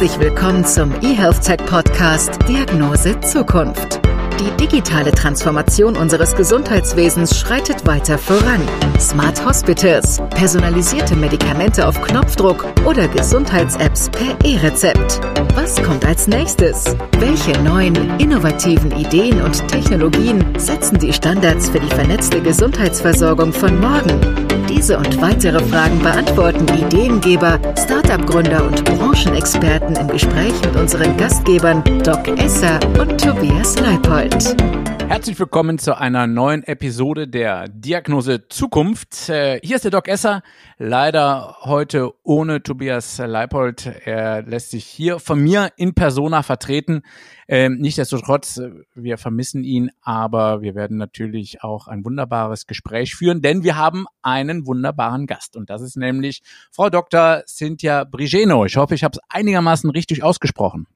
[0.00, 3.97] Herzlich willkommen zum eHealth Tech Podcast Diagnose Zukunft.
[4.40, 8.60] Die digitale Transformation unseres Gesundheitswesens schreitet weiter voran.
[9.00, 15.20] Smart Hospitals, personalisierte Medikamente auf Knopfdruck oder Gesundheits-Apps per E-Rezept.
[15.56, 16.96] Was kommt als nächstes?
[17.18, 24.48] Welche neuen, innovativen Ideen und Technologien setzen die Standards für die vernetzte Gesundheitsversorgung von morgen?
[24.68, 32.28] Diese und weitere Fragen beantworten Ideengeber, Startup-Gründer und Branchenexperten im Gespräch mit unseren Gastgebern Doc
[32.38, 34.27] Esser und Tobias Leipold.
[35.08, 39.28] Herzlich willkommen zu einer neuen Episode der Diagnose Zukunft.
[39.28, 40.42] Äh, hier ist der Doc Esser,
[40.76, 43.86] leider heute ohne Tobias Leipold.
[44.04, 47.02] Er lässt sich hier von mir in Persona vertreten.
[47.48, 53.42] Ähm, nichtsdestotrotz, äh, wir vermissen ihn, aber wir werden natürlich auch ein wunderbares Gespräch führen,
[53.42, 57.42] denn wir haben einen wunderbaren Gast und das ist nämlich Frau Dr.
[57.46, 58.66] Cynthia Brigeno.
[58.66, 60.86] Ich hoffe, ich habe es einigermaßen richtig ausgesprochen.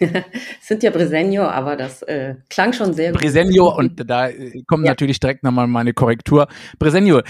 [0.60, 3.20] sind ja Bresenio, aber das äh, klang schon sehr gut.
[3.20, 4.92] Bresenio und da äh, kommt ja.
[4.92, 6.46] natürlich direkt nochmal meine Korrektur.
[6.78, 7.22] Bresenio,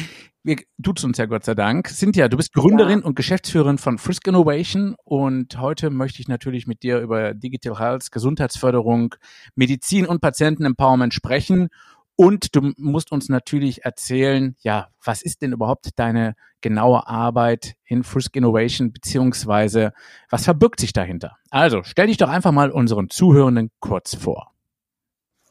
[0.43, 1.89] wir tut's uns ja Gott sei Dank.
[1.89, 3.05] Cynthia, du bist Gründerin ja.
[3.07, 8.13] und Geschäftsführerin von Frisk Innovation und heute möchte ich natürlich mit dir über Digital Health,
[8.13, 9.15] Gesundheitsförderung,
[9.55, 11.71] Medizin und Patienten-Empowerment sprechen
[12.17, 18.05] und du musst uns natürlich erzählen, ja, was ist denn überhaupt deine genaue Arbeit in
[18.05, 19.93] Frisk Innovation, beziehungsweise
[20.31, 21.37] was verbirgt sich dahinter?
[21.51, 24.54] Also stell dich doch einfach mal unseren Zuhörenden kurz vor.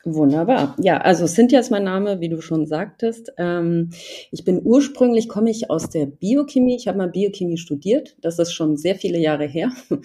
[0.06, 0.76] Wunderbar.
[0.80, 3.32] Ja, also Cynthia ist mein Name, wie du schon sagtest.
[3.38, 3.92] Ähm,
[4.32, 6.76] ich bin ursprünglich, komme ich aus der Biochemie.
[6.76, 8.18] Ich habe mal Biochemie studiert.
[8.20, 9.72] Das ist schon sehr viele Jahre her.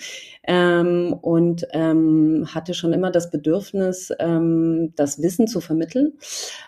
[0.50, 6.14] Ähm, und ähm, hatte schon immer das Bedürfnis, das Wissen zu vermitteln.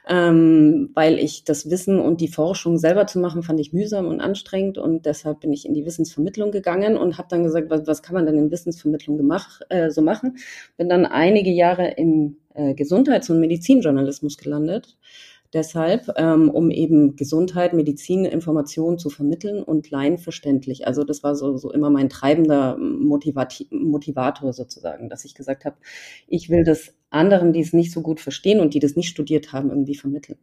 [0.06, 4.76] Weil ich das Wissen und die Forschung selber zu machen, fand ich mühsam und anstrengend.
[4.76, 8.14] Und deshalb bin ich in die Wissensvermittlung gegangen und habe dann gesagt, was, was kann
[8.14, 10.36] man denn in Wissensvermittlung gemacht, äh, so machen?
[10.76, 14.96] Bin dann einige Jahre im äh, Gesundheits- und Medizinjournalismus gelandet.
[15.52, 20.86] Deshalb, ähm, um eben Gesundheit, Medizin, Informationen zu vermitteln und laienverständlich.
[20.86, 25.76] Also das war so, so immer mein treibender Motivat Motivator sozusagen, dass ich gesagt habe,
[26.28, 29.52] ich will das anderen, die es nicht so gut verstehen und die das nicht studiert
[29.52, 30.38] haben, irgendwie vermitteln.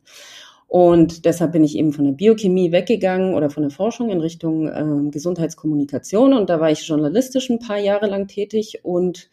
[0.68, 4.68] Und deshalb bin ich eben von der Biochemie weggegangen oder von der Forschung in Richtung
[4.68, 6.34] äh, Gesundheitskommunikation.
[6.34, 9.30] Und da war ich journalistisch ein paar Jahre lang tätig und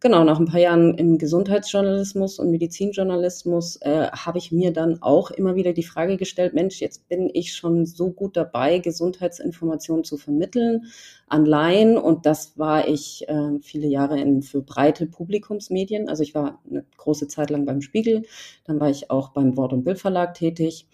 [0.00, 5.30] genau, nach ein paar Jahren im Gesundheitsjournalismus und Medizinjournalismus äh, habe ich mir dann auch
[5.30, 10.16] immer wieder die Frage gestellt, Mensch, jetzt bin ich schon so gut dabei, Gesundheitsinformationen zu
[10.16, 10.86] vermitteln
[11.26, 16.08] an Laien und das war ich äh, viele Jahre in, für breite Publikumsmedien.
[16.08, 18.22] Also ich war eine große Zeit lang beim Spiegel,
[18.64, 20.86] dann war ich auch beim Wort- und Bildverlag tätig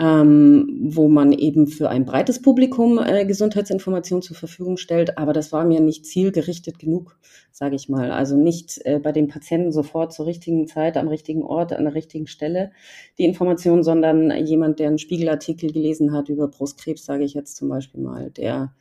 [0.00, 5.18] ähm, wo man eben für ein breites Publikum äh, Gesundheitsinformationen zur Verfügung stellt.
[5.18, 7.18] Aber das war mir nicht zielgerichtet genug,
[7.52, 8.10] sage ich mal.
[8.10, 11.94] Also nicht äh, bei den Patienten sofort zur richtigen Zeit, am richtigen Ort, an der
[11.94, 12.72] richtigen Stelle
[13.18, 17.68] die Information, sondern jemand, der einen Spiegelartikel gelesen hat über Brustkrebs, sage ich jetzt zum
[17.68, 18.72] Beispiel mal, der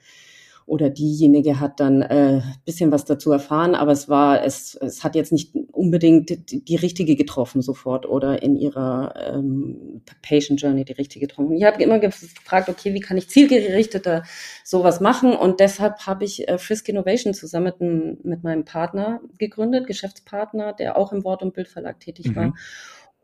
[0.69, 5.15] oder diejenige hat dann äh, bisschen was dazu erfahren, aber es war, es, es hat
[5.15, 10.93] jetzt nicht unbedingt die, die richtige getroffen sofort oder in ihrer ähm, Patient Journey die
[10.93, 11.53] richtige getroffen.
[11.53, 14.23] Ich habe immer gefragt, okay, wie kann ich zielgerichteter
[14.63, 15.33] sowas machen?
[15.33, 20.97] Und deshalb habe ich äh, Frisk Innovation zusammen mit, mit meinem Partner gegründet, Geschäftspartner, der
[20.97, 22.35] auch im Wort- und Bildverlag tätig mhm.
[22.35, 22.53] war.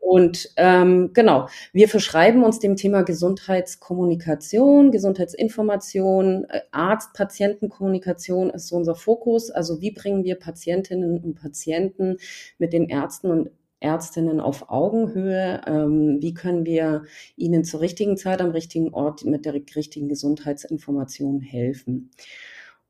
[0.06, 8.94] Und ähm, genau, wir verschreiben uns dem Thema Gesundheitskommunikation, Gesundheitsinformation, äh, Arzt-Patienten-Kommunikation ist so unser
[8.94, 9.50] Fokus.
[9.50, 12.18] Also wie bringen wir Patientinnen und Patienten
[12.56, 13.50] mit den Ärzten und
[13.80, 15.62] Ärztinnen auf Augenhöhe?
[15.66, 17.02] Ähm, wie können wir
[17.34, 22.12] ihnen zur richtigen Zeit am richtigen Ort mit der richtigen Gesundheitsinformation helfen?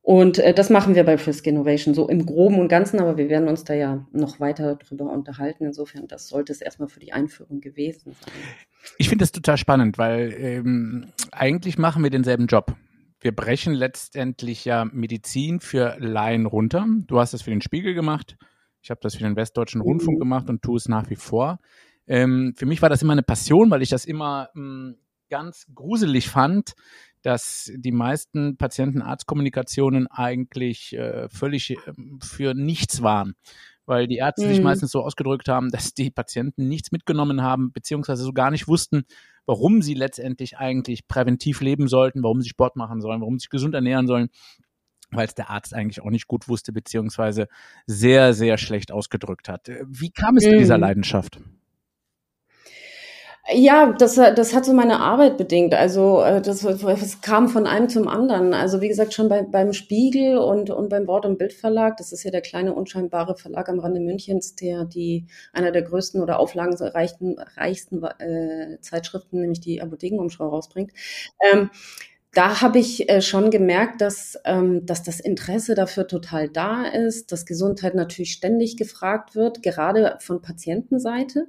[0.07, 3.29] Und äh, das machen wir bei Frisk Innovation so im Groben und Ganzen, aber wir
[3.29, 5.65] werden uns da ja noch weiter drüber unterhalten.
[5.65, 8.33] Insofern, das sollte es erstmal für die Einführung gewesen sein.
[8.99, 12.77] Ich finde das total spannend, weil ähm, eigentlich machen wir denselben Job.
[13.19, 16.87] Wir brechen letztendlich ja Medizin für Laien runter.
[17.09, 18.37] Du hast das für den Spiegel gemacht.
[18.83, 20.21] Ich habe das für den Westdeutschen Rundfunk mhm.
[20.21, 21.59] gemacht und tue es nach wie vor.
[22.07, 24.97] Ähm, für mich war das immer eine Passion, weil ich das immer mh, hm,
[25.31, 26.75] ganz gruselig fand,
[27.27, 31.93] dass die meisten Patienten-Arzt-Kommunikationen eigentlich äh, völlig äh,
[32.23, 33.35] für nichts waren
[33.89, 34.49] weil die Ärzte mhm.
[34.49, 38.67] sich meistens so ausgedrückt haben, dass die Patienten nichts mitgenommen haben, beziehungsweise so gar nicht
[38.69, 39.05] wussten,
[39.47, 43.51] warum sie letztendlich eigentlich präventiv leben sollten, warum sie Sport machen sollen, warum sie sich
[43.51, 44.29] gesund ernähren sollen,
[45.13, 47.47] weil es der Arzt eigentlich auch nicht gut wusste, beziehungsweise
[47.87, 49.71] sehr, sehr schlecht ausgedrückt hat.
[49.87, 50.51] Wie kam es mhm.
[50.51, 50.83] zu dieser mhm.
[50.83, 51.39] Leidenschaft?
[53.53, 55.73] Ja, das, das hat so meine Arbeit bedingt.
[55.73, 58.55] Also äh, das, das kam von einem zum anderen.
[58.55, 62.25] Also wie gesagt, schon bei, beim Spiegel und, und beim Wort- und Bildverlag, das ist
[62.25, 67.39] ja der kleine, unscheinbare Verlag am Rande Münchens, der die einer der größten oder auflagenreichsten
[67.57, 70.93] reichsten, äh, Zeitschriften, nämlich die Apothekenumschau rausbringt.
[71.53, 71.71] Ähm,
[72.37, 77.33] da habe ich äh, schon gemerkt, dass, ähm, dass das Interesse dafür total da ist,
[77.33, 81.47] dass Gesundheit natürlich ständig gefragt wird, gerade von Patientenseite.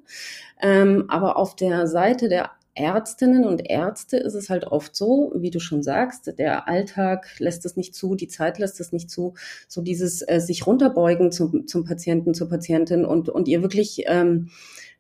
[0.62, 5.52] Ähm, aber auf der Seite der Ärztinnen und Ärzte ist es halt oft so, wie
[5.52, 9.34] du schon sagst, der Alltag lässt es nicht zu, die Zeit lässt es nicht zu,
[9.68, 14.52] so dieses äh, sich runterbeugen zum, zum Patienten, zur Patientin und, und ihr wirklich ähm,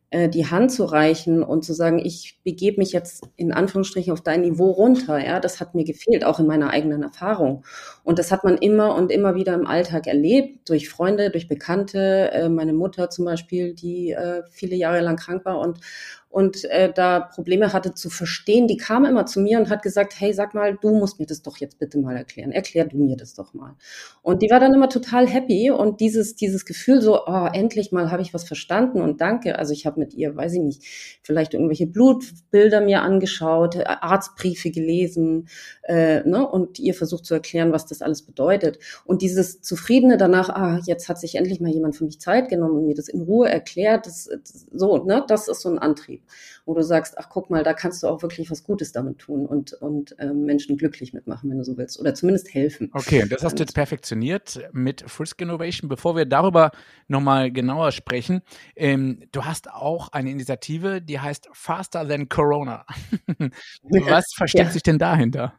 [0.09, 4.21] äh, die Hand zu reichen und zu sagen, ich begebe mich jetzt in Anführungsstrichen auf
[4.21, 7.65] dein Niveau runter, ja, das hat mir gefehlt, auch in meiner eigenen Erfahrung.
[8.04, 12.31] Und das hat man immer und immer wieder im Alltag erlebt, durch Freunde, durch Bekannte,
[12.31, 15.80] äh, meine Mutter zum Beispiel, die äh, viele Jahre lang krank war und,
[16.29, 20.13] und äh, da Probleme hatte zu verstehen, die kam immer zu mir und hat gesagt,
[20.19, 22.51] hey, sag mal, du musst mir das doch jetzt bitte mal erklären.
[22.51, 23.75] Erklär du mir das doch mal.
[24.21, 28.12] Und die war dann immer total happy und dieses, dieses Gefühl so, oh, endlich mal
[28.12, 29.57] habe ich was verstanden und danke.
[29.57, 30.83] Also ich habe mit ihr, weiß ich nicht,
[31.24, 35.47] vielleicht irgendwelche Blutbilder mir angeschaut, äh, Arztbriefe gelesen
[35.83, 38.80] äh, ne, und ihr versucht zu erklären, was das alles bedeutet.
[39.06, 42.75] Und dieses Zufriedene danach, ah, jetzt hat sich endlich mal jemand für mich Zeit genommen
[42.77, 44.30] und mir das in Ruhe erklärt, das,
[44.71, 46.17] so, ne, das ist so ein Antrieb.
[46.66, 49.46] Wo du sagst, ach guck mal, da kannst du auch wirklich was Gutes damit tun
[49.46, 52.90] und, und äh, Menschen glücklich mitmachen, wenn du so willst, oder zumindest helfen.
[52.94, 55.90] Okay, das hast du jetzt perfektioniert mit Frisk Innovation.
[55.90, 56.72] Bevor wir darüber
[57.08, 58.42] nochmal genauer sprechen,
[58.75, 62.86] ähm, du hast auch eine Initiative, die heißt Faster Than Corona.
[63.84, 64.74] was versteckt ja.
[64.74, 65.54] sich denn dahinter?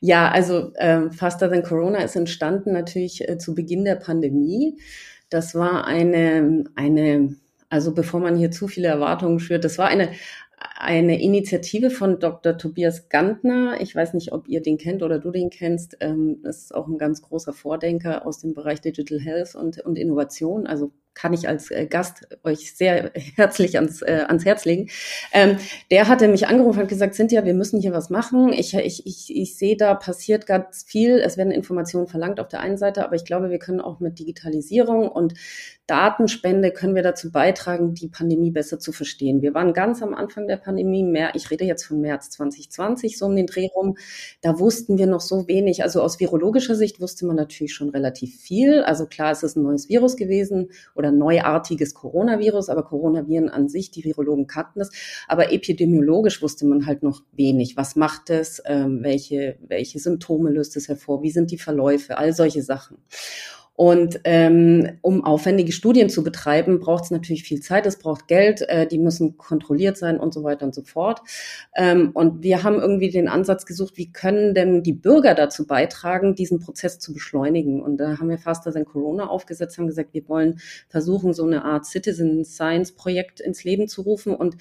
[0.00, 4.78] Ja, also äh, Faster Than Corona ist entstanden natürlich äh, zu Beginn der Pandemie.
[5.30, 7.36] Das war eine, eine
[7.70, 10.12] also bevor man hier zu viele Erwartungen schürt, das war eine,
[10.76, 12.56] eine Initiative von Dr.
[12.56, 13.80] Tobias Gantner.
[13.80, 15.96] Ich weiß nicht, ob ihr den kennt oder du den kennst.
[16.00, 19.96] Ähm, das ist auch ein ganz großer Vordenker aus dem Bereich Digital Health und, und
[19.96, 20.66] Innovation.
[20.66, 24.88] Also kann ich als äh, Gast euch sehr herzlich ans, äh, ans Herz legen.
[25.32, 25.56] Ähm,
[25.90, 28.52] der hatte mich angerufen und gesagt, Cynthia, wir müssen hier was machen.
[28.52, 31.18] Ich, ich, ich, ich sehe, da passiert ganz viel.
[31.18, 34.18] Es werden Informationen verlangt auf der einen Seite, aber ich glaube, wir können auch mit
[34.18, 35.34] Digitalisierung und
[35.88, 39.40] Datenspende können wir dazu beitragen, die Pandemie besser zu verstehen.
[39.40, 43.24] Wir waren ganz am Anfang der Pandemie, mehr, ich rede jetzt von März 2020, so
[43.24, 43.96] um den Dreh rum.
[44.42, 45.82] Da wussten wir noch so wenig.
[45.82, 48.82] Also aus virologischer Sicht wusste man natürlich schon relativ viel.
[48.82, 53.68] Also klar, es ist ein neues Virus gewesen oder oder neuartiges Coronavirus, aber Coronaviren an
[53.68, 54.90] sich, die Virologen kannten das.
[55.26, 57.76] Aber epidemiologisch wusste man halt noch wenig.
[57.76, 58.62] Was macht es?
[58.66, 61.22] Ähm, welche, welche Symptome löst es hervor?
[61.22, 62.18] Wie sind die Verläufe?
[62.18, 62.98] All solche Sachen.
[63.78, 68.62] Und ähm, um aufwendige Studien zu betreiben, braucht es natürlich viel Zeit, es braucht Geld,
[68.62, 71.20] äh, die müssen kontrolliert sein und so weiter und so fort.
[71.76, 76.34] Ähm, und wir haben irgendwie den Ansatz gesucht, wie können denn die Bürger dazu beitragen,
[76.34, 77.80] diesen Prozess zu beschleunigen?
[77.80, 80.58] Und da haben wir Faster Than Corona aufgesetzt, haben gesagt, wir wollen
[80.88, 84.56] versuchen, so eine Art Citizen Science Projekt ins Leben zu rufen und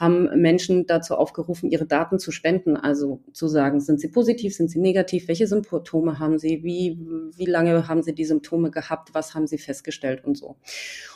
[0.00, 2.78] haben Menschen dazu aufgerufen, ihre Daten zu spenden.
[2.78, 6.98] Also zu sagen, sind sie positiv, sind sie negativ, welche Symptome haben sie, wie,
[7.36, 10.56] wie lange haben sie die Symptome Symptome gehabt, was haben sie festgestellt und so.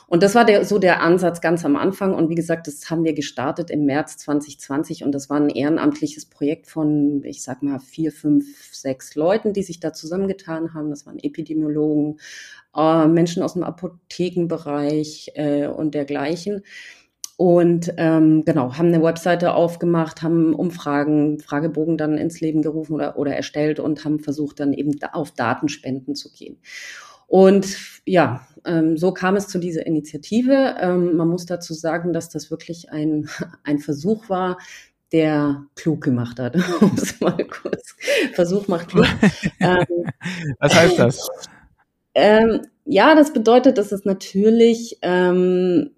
[0.07, 2.13] Und das war der, so der Ansatz ganz am Anfang.
[2.13, 6.25] Und wie gesagt, das haben wir gestartet im März 2020 und das war ein ehrenamtliches
[6.25, 10.89] Projekt von, ich sag mal, vier, fünf, sechs Leuten, die sich da zusammengetan haben.
[10.89, 12.19] Das waren Epidemiologen,
[12.75, 16.63] äh, Menschen aus dem Apothekenbereich äh, und dergleichen.
[17.39, 23.15] Und ähm, genau, haben eine Webseite aufgemacht, haben Umfragen, Fragebogen dann ins Leben gerufen oder,
[23.19, 26.57] oder erstellt und haben versucht, dann eben auf Datenspenden zu gehen.
[27.27, 30.75] Und ja, ähm, so kam es zu dieser Initiative.
[30.79, 33.29] Ähm, man muss dazu sagen, dass das wirklich ein,
[33.63, 34.57] ein Versuch war,
[35.11, 36.55] der klug gemacht hat.
[37.21, 37.95] mal kurz.
[38.33, 39.07] Versuch macht klug.
[39.59, 39.85] ähm,
[40.59, 41.29] Was heißt das?
[42.13, 45.91] Ähm, ja, das bedeutet, dass es natürlich ähm,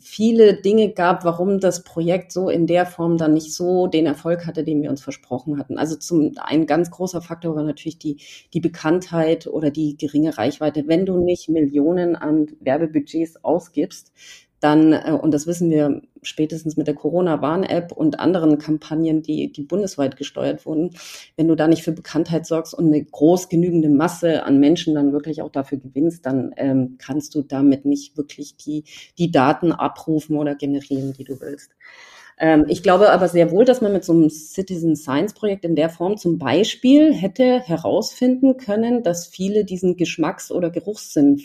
[0.00, 4.46] viele Dinge gab, warum das Projekt so in der Form dann nicht so den Erfolg
[4.46, 5.78] hatte, den wir uns versprochen hatten.
[5.78, 8.18] Also zum ein ganz großer Faktor war natürlich die,
[8.54, 10.84] die Bekanntheit oder die geringe Reichweite.
[10.86, 14.12] Wenn du nicht Millionen an Werbebudgets ausgibst,
[14.62, 19.62] dann, äh, und das wissen wir spätestens mit der Corona-Warn-App und anderen Kampagnen, die, die
[19.62, 20.90] bundesweit gesteuert wurden,
[21.36, 25.12] wenn du da nicht für Bekanntheit sorgst und eine groß genügende Masse an Menschen dann
[25.12, 28.84] wirklich auch dafür gewinnst, dann ähm, kannst du damit nicht wirklich die,
[29.18, 31.72] die Daten abrufen oder generieren, die du willst.
[32.38, 35.76] Ähm, ich glaube aber sehr wohl, dass man mit so einem Citizen Science Projekt in
[35.76, 41.42] der Form zum Beispiel hätte herausfinden können, dass viele diesen Geschmacks- oder Geruchssinn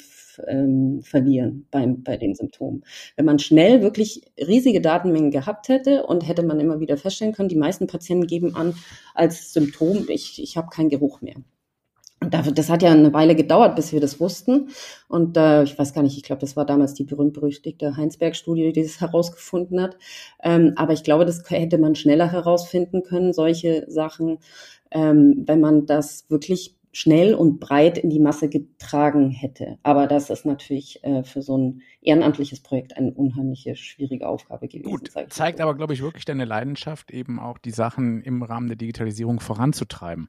[0.48, 2.84] ähm, verlieren beim, bei den Symptomen.
[3.16, 7.50] Wenn man schnell wirklich riesige Datenmengen gehabt hätte und hätte man immer wieder feststellen können,
[7.50, 8.76] die meisten Patienten geben an
[9.14, 11.36] als Symptom, ich, ich habe keinen Geruch mehr.
[12.20, 14.70] Und das hat ja eine Weile gedauert, bis wir das wussten.
[15.08, 18.84] Und äh, ich weiß gar nicht, ich glaube, das war damals die berühmt-berüchtigte Heinsberg-Studie, die
[18.84, 19.98] das herausgefunden hat.
[20.44, 24.40] Ähm, aber ich glaube, das hätte man schneller herausfinden können, solche Sachen,
[24.90, 29.78] ähm, wenn man das wirklich schnell und breit in die Masse getragen hätte.
[29.84, 34.90] Aber das ist natürlich äh, für so ein ehrenamtliches Projekt eine unheimliche, schwierige Aufgabe gewesen.
[34.90, 38.78] Gut, zeigt aber, glaube ich, wirklich deine Leidenschaft, eben auch die Sachen im Rahmen der
[38.78, 40.28] Digitalisierung voranzutreiben.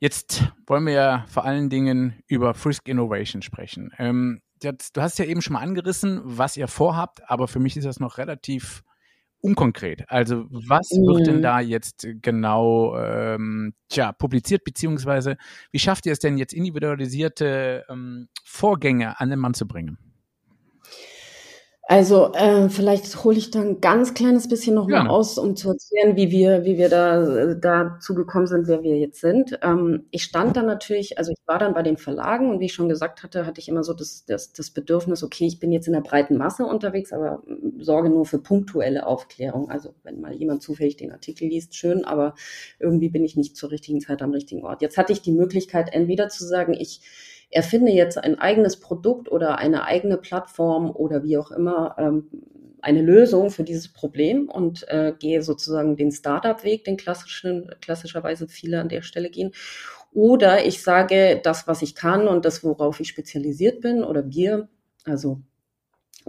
[0.00, 3.92] Jetzt wollen wir ja vor allen Dingen über Frisk Innovation sprechen.
[3.96, 7.76] Ähm, jetzt, du hast ja eben schon mal angerissen, was ihr vorhabt, aber für mich
[7.76, 8.82] ist das noch relativ
[9.46, 10.04] unkonkret.
[10.08, 11.06] Also was mhm.
[11.06, 11.42] wird denn mhm.
[11.42, 15.36] da jetzt genau ähm, tja, publiziert, beziehungsweise
[15.70, 19.98] wie schafft ihr es denn jetzt individualisierte ähm, Vorgänge an den Mann zu bringen?
[21.88, 25.68] Also äh, vielleicht hole ich da ein ganz kleines bisschen noch mal aus, um zu
[25.68, 29.56] erzählen, wie wir, wie wir da äh, dazu gekommen sind, wer wir jetzt sind.
[29.62, 32.74] Ähm, ich stand dann natürlich, also ich war dann bei den Verlagen und wie ich
[32.74, 35.86] schon gesagt hatte, hatte ich immer so das, das, das Bedürfnis, okay, ich bin jetzt
[35.86, 37.44] in der breiten Masse unterwegs, aber
[37.78, 39.70] sorge nur für punktuelle Aufklärung.
[39.70, 42.34] Also wenn mal jemand zufällig den Artikel liest, schön, aber
[42.80, 44.82] irgendwie bin ich nicht zur richtigen Zeit am richtigen Ort.
[44.82, 47.00] Jetzt hatte ich die Möglichkeit, entweder zu sagen, ich
[47.50, 52.28] erfinde jetzt ein eigenes Produkt oder eine eigene Plattform oder wie auch immer ähm,
[52.80, 58.80] eine Lösung für dieses Problem und äh, gehe sozusagen den Startup-Weg, den klassischen, klassischerweise viele
[58.80, 59.52] an der Stelle gehen.
[60.12, 64.68] Oder ich sage das, was ich kann und das, worauf ich spezialisiert bin oder wir,
[65.04, 65.40] also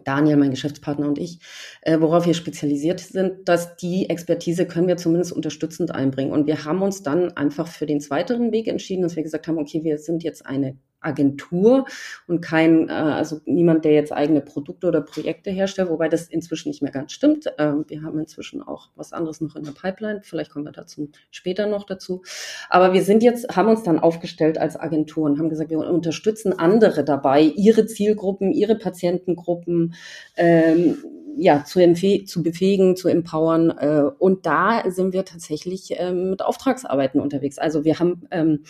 [0.04, 1.40] Daniel, mein Geschäftspartner und ich,
[1.82, 6.32] äh, worauf wir spezialisiert sind, dass die Expertise können wir zumindest unterstützend einbringen.
[6.32, 9.58] Und wir haben uns dann einfach für den zweiten Weg entschieden, dass wir gesagt haben,
[9.58, 11.86] okay, wir sind jetzt eine Agentur
[12.28, 16.70] und kein, äh, also niemand, der jetzt eigene Produkte oder Projekte herstellt, wobei das inzwischen
[16.70, 17.46] nicht mehr ganz stimmt.
[17.58, 20.22] Ähm, wir haben inzwischen auch was anderes noch in der Pipeline.
[20.24, 22.24] Vielleicht kommen wir dazu später noch dazu.
[22.70, 26.58] Aber wir sind jetzt, haben uns dann aufgestellt als Agentur und haben gesagt, wir unterstützen
[26.58, 29.94] andere dabei, ihre Zielgruppen, ihre Patientengruppen,
[30.36, 30.98] ähm,
[31.38, 31.80] ja, zu,
[32.26, 33.70] zu befähigen, zu empowern.
[33.72, 37.58] Äh, und da sind wir tatsächlich ähm, mit Auftragsarbeiten unterwegs.
[37.58, 38.64] Also wir haben ähm,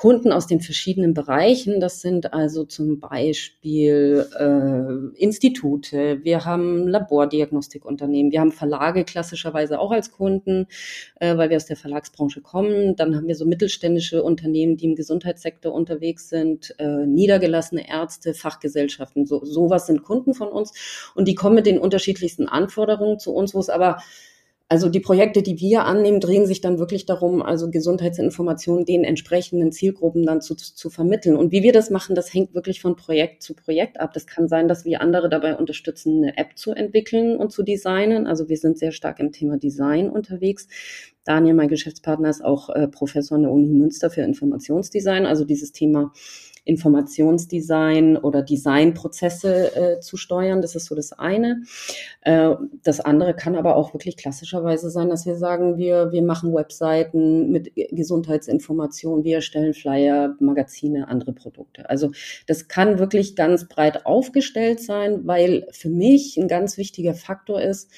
[0.00, 1.78] Kunden aus den verschiedenen Bereichen.
[1.78, 9.90] Das sind also zum Beispiel äh, Institute, wir haben Labordiagnostikunternehmen, wir haben Verlage klassischerweise auch
[9.90, 10.68] als Kunden,
[11.16, 12.96] äh, weil wir aus der Verlagsbranche kommen.
[12.96, 19.26] Dann haben wir so mittelständische Unternehmen, die im Gesundheitssektor unterwegs sind, äh, niedergelassene Ärzte, Fachgesellschaften.
[19.26, 20.72] So, sowas sind Kunden von uns
[21.14, 23.98] und die kommen mit den unterschiedlichsten Anforderungen zu uns, wo es aber
[24.72, 29.72] also die Projekte, die wir annehmen, drehen sich dann wirklich darum, also Gesundheitsinformationen den entsprechenden
[29.72, 31.36] Zielgruppen dann zu, zu vermitteln.
[31.36, 34.12] Und wie wir das machen, das hängt wirklich von Projekt zu Projekt ab.
[34.14, 38.28] Das kann sein, dass wir andere dabei unterstützen, eine App zu entwickeln und zu designen.
[38.28, 40.68] Also wir sind sehr stark im Thema Design unterwegs.
[41.24, 45.26] Daniel, mein Geschäftspartner, ist auch äh, Professor an der Uni Münster für Informationsdesign.
[45.26, 46.12] Also dieses Thema
[46.70, 50.62] Informationsdesign oder Designprozesse äh, zu steuern.
[50.62, 51.62] Das ist so das eine.
[52.20, 56.54] Äh, das andere kann aber auch wirklich klassischerweise sein, dass wir sagen, wir, wir machen
[56.54, 61.90] Webseiten mit Gesundheitsinformationen, wir erstellen Flyer, Magazine, andere Produkte.
[61.90, 62.12] Also
[62.46, 67.90] das kann wirklich ganz breit aufgestellt sein, weil für mich ein ganz wichtiger Faktor ist,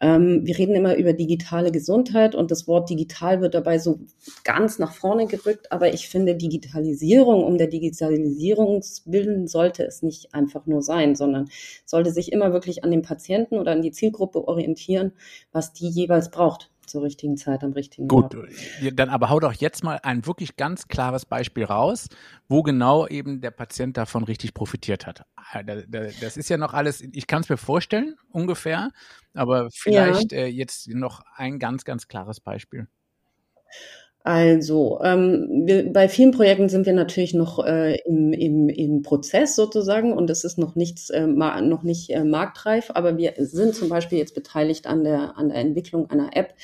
[0.00, 4.00] wir reden immer über digitale Gesundheit und das Wort digital wird dabei so
[4.42, 10.34] ganz nach vorne gerückt, aber ich finde, Digitalisierung um der Digitalisierung willen sollte es nicht
[10.34, 11.48] einfach nur sein, sondern
[11.86, 15.12] sollte sich immer wirklich an den Patienten oder an die Zielgruppe orientieren,
[15.52, 18.48] was die jeweils braucht zur richtigen Zeit am richtigen Gut, Ort.
[18.80, 22.08] Gut, dann aber hau doch jetzt mal ein wirklich ganz klares Beispiel raus,
[22.48, 25.24] wo genau eben der Patient davon richtig profitiert hat.
[25.36, 28.90] Ah, das ist ja noch alles, ich kann es mir vorstellen, ungefähr,
[29.34, 30.38] aber vielleicht ja.
[30.38, 32.88] äh, jetzt noch ein ganz, ganz klares Beispiel.
[34.26, 39.54] Also, ähm, wir, bei vielen Projekten sind wir natürlich noch äh, im, im, im Prozess
[39.54, 43.90] sozusagen und es ist noch nichts, äh, noch nicht äh, marktreif, aber wir sind zum
[43.90, 46.54] Beispiel jetzt beteiligt an der, an der Entwicklung einer App,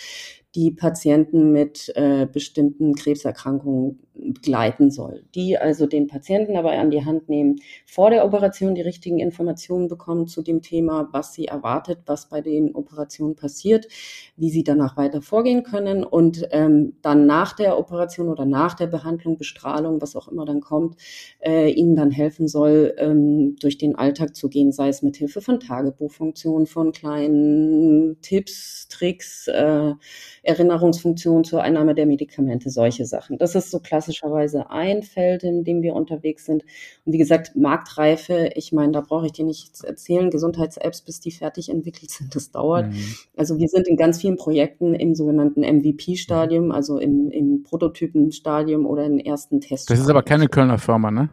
[0.54, 5.24] die Patienten mit äh, bestimmten Krebserkrankungen begleiten soll.
[5.34, 9.88] Die also den Patienten dabei an die Hand nehmen, vor der Operation die richtigen Informationen
[9.88, 13.88] bekommen zu dem Thema, was sie erwartet, was bei den Operationen passiert,
[14.36, 18.86] wie sie danach weiter vorgehen können und ähm, dann nach der Operation oder nach der
[18.86, 20.96] Behandlung, Bestrahlung, was auch immer dann kommt,
[21.40, 25.40] äh, ihnen dann helfen soll, ähm, durch den Alltag zu gehen, sei es mit Hilfe
[25.40, 29.94] von Tagebuchfunktionen, von kleinen Tipps, Tricks, äh,
[30.42, 33.38] Erinnerungsfunktionen zur Einnahme der Medikamente, solche Sachen.
[33.38, 36.64] Das ist so klassischerweise ein Feld, in dem wir unterwegs sind.
[37.04, 40.30] Und wie gesagt, Marktreife, ich meine, da brauche ich dir nichts erzählen.
[40.30, 42.88] Gesundheits-Apps, bis die fertig entwickelt sind, das dauert.
[42.88, 43.14] Mhm.
[43.36, 49.04] Also wir sind in ganz vielen Projekten im sogenannten MVP-Stadium, also im, im Prototypen-Stadium oder
[49.04, 49.86] in ersten Tests.
[49.86, 51.30] Das ist aber keine Kölner Firma, ne?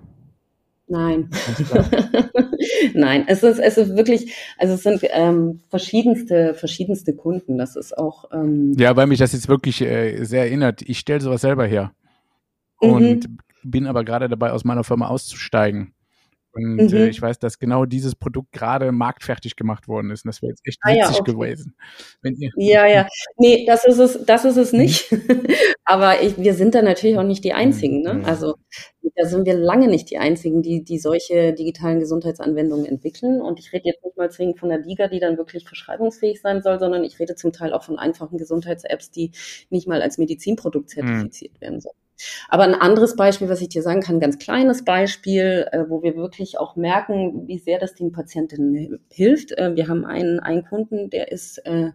[0.90, 1.30] Nein.
[2.94, 7.58] Nein, es ist, es ist wirklich, also es sind ähm, verschiedenste, verschiedenste Kunden.
[7.58, 8.32] Das ist auch.
[8.32, 10.82] Ähm, ja, weil mich das jetzt wirklich äh, sehr erinnert.
[10.84, 11.92] Ich stelle sowas selber her.
[12.82, 12.90] Mhm.
[12.90, 13.28] Und
[13.64, 15.94] bin aber gerade dabei, aus meiner Firma auszusteigen.
[16.58, 16.98] Und mhm.
[16.98, 20.26] äh, ich weiß, dass genau dieses Produkt gerade marktfertig gemacht worden ist.
[20.26, 21.32] Und das wäre jetzt echt witzig ah, ja, okay.
[21.32, 21.76] gewesen.
[22.56, 23.08] ja, ja.
[23.38, 25.14] Nee, das ist es, das ist es nicht.
[25.86, 28.02] Aber ich, wir sind da natürlich auch nicht die Einzigen.
[28.02, 28.16] Ne?
[28.16, 28.26] Mhm.
[28.26, 28.56] Also
[29.16, 33.40] da sind wir lange nicht die Einzigen, die, die solche digitalen Gesundheitsanwendungen entwickeln.
[33.42, 36.64] Und ich rede jetzt nicht mal zwingend von der Liga, die dann wirklich verschreibungsfähig sein
[36.64, 39.32] soll, sondern ich rede zum Teil auch von einfachen Gesundheits-Apps, die
[39.70, 40.92] nicht mal als Medizinprodukt mhm.
[40.92, 41.62] zertifiziert mhm.
[41.62, 42.07] werden sollen.
[42.50, 46.16] Aber ein anderes Beispiel, was ich dir sagen kann, ganz kleines Beispiel, äh, wo wir
[46.16, 49.52] wirklich auch merken, wie sehr das den Patientinnen hilft.
[49.58, 51.92] Äh, wir haben einen, einen Kunden, der ist, äh,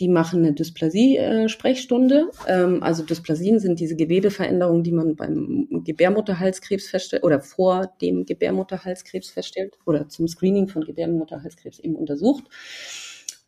[0.00, 2.30] die machen eine Dysplasie-Sprechstunde.
[2.48, 9.30] Ähm, also Dysplasien sind diese Gewebeveränderungen, die man beim Gebärmutterhalskrebs feststellt oder vor dem Gebärmutterhalskrebs
[9.30, 12.44] feststellt oder zum Screening von Gebärmutterhalskrebs eben untersucht.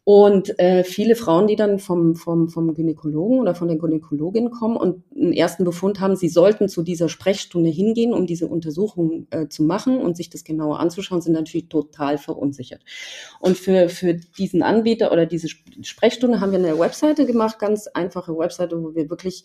[0.08, 4.76] Und äh, viele Frauen, die dann vom, vom, vom Gynäkologen oder von der Gynäkologin kommen
[4.76, 9.48] und einen ersten Befund haben, sie sollten zu dieser Sprechstunde hingehen, um diese Untersuchung äh,
[9.48, 12.84] zu machen und sich das genauer anzuschauen, sind natürlich total verunsichert.
[13.40, 18.38] Und für, für diesen Anbieter oder diese Sprechstunde haben wir eine Webseite gemacht, ganz einfache
[18.38, 19.42] Webseite, wo wir wirklich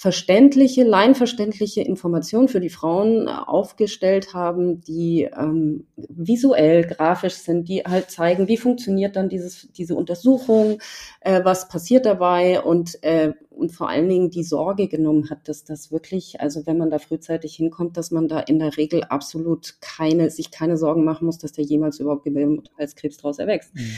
[0.00, 7.82] verständliche, leinverständliche Informationen für die Frauen äh, aufgestellt haben, die ähm, visuell, grafisch sind, die
[7.82, 10.78] halt zeigen, wie funktioniert dann dieses, diese Untersuchung,
[11.18, 15.64] äh, was passiert dabei und äh, und vor allen Dingen die Sorge genommen hat, dass
[15.64, 19.74] das wirklich, also wenn man da frühzeitig hinkommt, dass man da in der Regel absolut
[19.80, 23.74] keine, sich keine Sorgen machen muss, dass da jemals überhaupt Gebärmutterhalskrebs draus erwächst.
[23.74, 23.90] Mhm.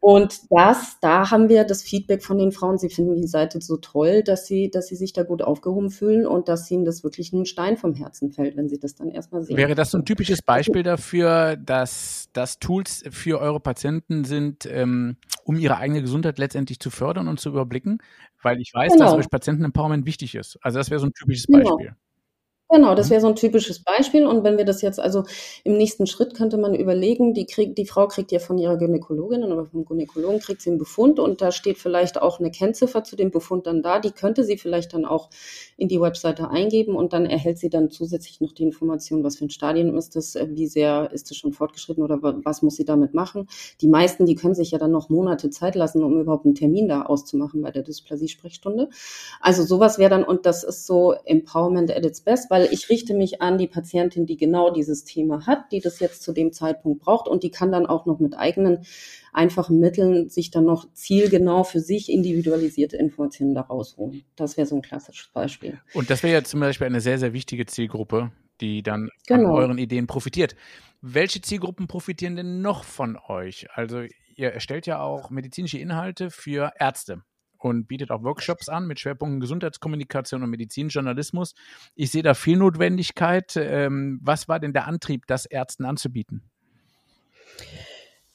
[0.00, 3.76] Und das, da haben wir das Feedback von den Frauen, sie finden die Seite so
[3.76, 7.32] toll, dass sie, dass sie sich da gut aufgehoben fühlen und dass ihnen das wirklich
[7.32, 9.56] ein Stein vom Herzen fällt, wenn sie das dann erstmal sehen.
[9.56, 15.16] Wäre das so ein typisches Beispiel dafür, dass das Tools für eure Patienten sind, ähm,
[15.44, 17.98] um ihre eigene Gesundheit letztendlich zu fördern und zu überblicken?
[18.42, 19.16] Weil ich weiß, genau.
[19.16, 20.58] dass Patienten-Empowerment wichtig ist.
[20.62, 21.58] Also das wäre so ein typisches genau.
[21.58, 21.86] Beispiel.
[21.86, 21.98] Genau,
[22.70, 23.10] das mhm.
[23.10, 24.26] wäre so ein typisches Beispiel.
[24.26, 25.24] Und wenn wir das jetzt also
[25.64, 29.44] im nächsten Schritt könnte man überlegen, die, krieg, die Frau kriegt ja von ihrer Gynäkologin
[29.44, 33.16] oder vom Gynäkologen kriegt sie einen Befund und da steht vielleicht auch eine Kennziffer zu
[33.16, 33.98] dem Befund dann da.
[33.98, 35.30] Die könnte sie vielleicht dann auch
[35.76, 39.46] in die Webseite eingeben und dann erhält sie dann zusätzlich noch die Information, was für
[39.46, 42.84] ein Stadium ist das, äh, wie sehr ist es schon fortgeschritten oder was muss sie
[42.84, 43.48] damit machen.
[43.80, 46.88] Die meisten, die können sich ja dann noch Monate Zeit lassen, um überhaupt einen Termin
[46.88, 48.88] da auszumachen bei der Dysplasie-Sprechstunde.
[49.40, 52.90] Also sowas wäre dann, und das ist so Empowerment at its best, weil weil ich
[52.90, 56.52] richte mich an die Patientin, die genau dieses Thema hat, die das jetzt zu dem
[56.52, 58.84] Zeitpunkt braucht und die kann dann auch noch mit eigenen
[59.32, 64.24] einfachen Mitteln sich dann noch zielgenau für sich individualisierte Informationen daraus holen.
[64.36, 65.80] Das wäre so ein klassisches Beispiel.
[65.94, 69.54] Und das wäre ja zum Beispiel eine sehr, sehr wichtige Zielgruppe, die dann genau.
[69.54, 70.54] an euren Ideen profitiert.
[71.00, 73.68] Welche Zielgruppen profitieren denn noch von euch?
[73.72, 74.02] Also
[74.34, 77.22] ihr erstellt ja auch medizinische Inhalte für Ärzte
[77.64, 81.54] und bietet auch Workshops an mit Schwerpunkten Gesundheitskommunikation und Medizinjournalismus.
[81.94, 83.56] Ich sehe da viel Notwendigkeit.
[83.56, 86.42] Ähm, was war denn der Antrieb, das Ärzten anzubieten?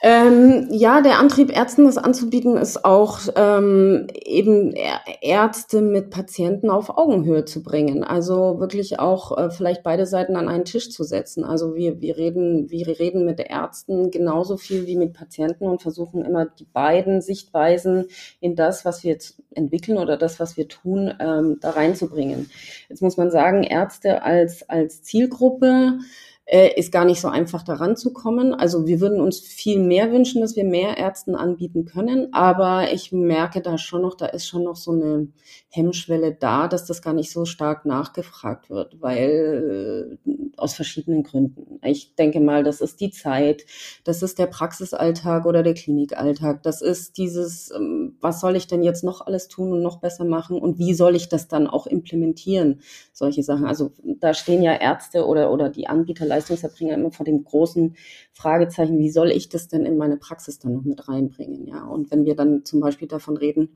[0.01, 4.73] Ähm, ja, der Antrieb, Ärzten das anzubieten, ist auch ähm, eben
[5.21, 8.03] Ärzte mit Patienten auf Augenhöhe zu bringen.
[8.03, 11.45] Also wirklich auch äh, vielleicht beide Seiten an einen Tisch zu setzen.
[11.45, 16.25] Also wir, wir reden, wir reden mit Ärzten genauso viel wie mit Patienten und versuchen
[16.25, 18.07] immer die beiden Sichtweisen
[18.41, 22.49] in das, was wir jetzt entwickeln oder das, was wir tun, ähm, da reinzubringen.
[22.89, 25.99] Jetzt muss man sagen, Ärzte als, als Zielgruppe
[26.45, 28.53] äh, ist gar nicht so einfach daran zu kommen.
[28.53, 33.11] Also wir würden uns viel mehr wünschen, dass wir mehr Ärzten anbieten können, aber ich
[33.11, 35.27] merke da schon noch, da ist schon noch so eine
[35.69, 41.79] Hemmschwelle da, dass das gar nicht so stark nachgefragt wird, weil äh, aus verschiedenen Gründen.
[41.83, 43.65] Ich denke mal, das ist die Zeit,
[44.03, 48.83] das ist der Praxisalltag oder der Klinikalltag, das ist dieses, ähm, was soll ich denn
[48.83, 51.87] jetzt noch alles tun und noch besser machen und wie soll ich das dann auch
[51.87, 52.81] implementieren,
[53.11, 53.65] solche Sachen.
[53.65, 57.95] Also da stehen ja Ärzte oder, oder die Anbieter, Leistungserbringer immer vor dem großen
[58.33, 61.85] Fragezeichen, wie soll ich das denn in meine Praxis dann noch mit reinbringen, ja.
[61.85, 63.69] Und wenn wir dann zum Beispiel davon reden,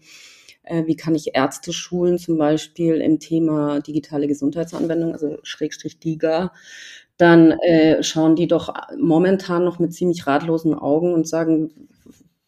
[0.63, 6.52] äh, wie kann ich Ärzte schulen, zum Beispiel im Thema digitale Gesundheitsanwendung, also Schrägstrich DIGA,
[7.17, 11.72] dann äh, schauen die doch momentan noch mit ziemlich ratlosen Augen und sagen,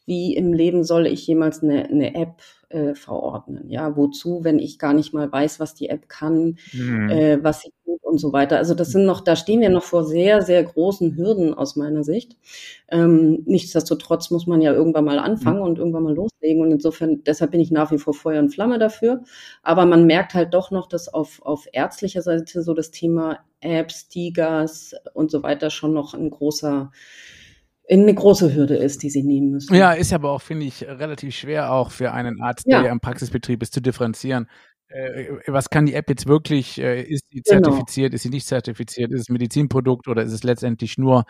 [0.05, 3.69] wie im Leben soll ich jemals eine, eine App äh, verordnen?
[3.69, 7.09] Ja, wozu, wenn ich gar nicht mal weiß, was die App kann, mhm.
[7.09, 8.57] äh, was sie tut und so weiter.
[8.57, 12.03] Also das sind noch, da stehen wir noch vor sehr, sehr großen Hürden aus meiner
[12.03, 12.35] Sicht.
[12.89, 15.65] Ähm, nichtsdestotrotz muss man ja irgendwann mal anfangen mhm.
[15.65, 16.61] und irgendwann mal loslegen.
[16.61, 19.23] Und insofern, deshalb bin ich nach wie vor Feuer und Flamme dafür.
[19.63, 24.09] Aber man merkt halt doch noch, dass auf, auf ärztlicher Seite so das Thema Apps,
[24.09, 26.91] Digas und so weiter schon noch ein großer
[27.89, 29.75] eine große Hürde ist, die sie nehmen müssen.
[29.75, 32.81] Ja, ist aber auch, finde ich, relativ schwer auch für einen Arzt, ja.
[32.81, 34.47] der im Praxisbetrieb ist, zu differenzieren.
[34.91, 36.79] Äh, was kann die App jetzt wirklich?
[36.79, 37.69] Äh, ist sie genau.
[37.69, 38.11] zertifiziert?
[38.11, 38.15] Genau.
[38.15, 39.11] Ist sie nicht zertifiziert?
[39.11, 41.25] Ist es ein Medizinprodukt oder ist es letztendlich nur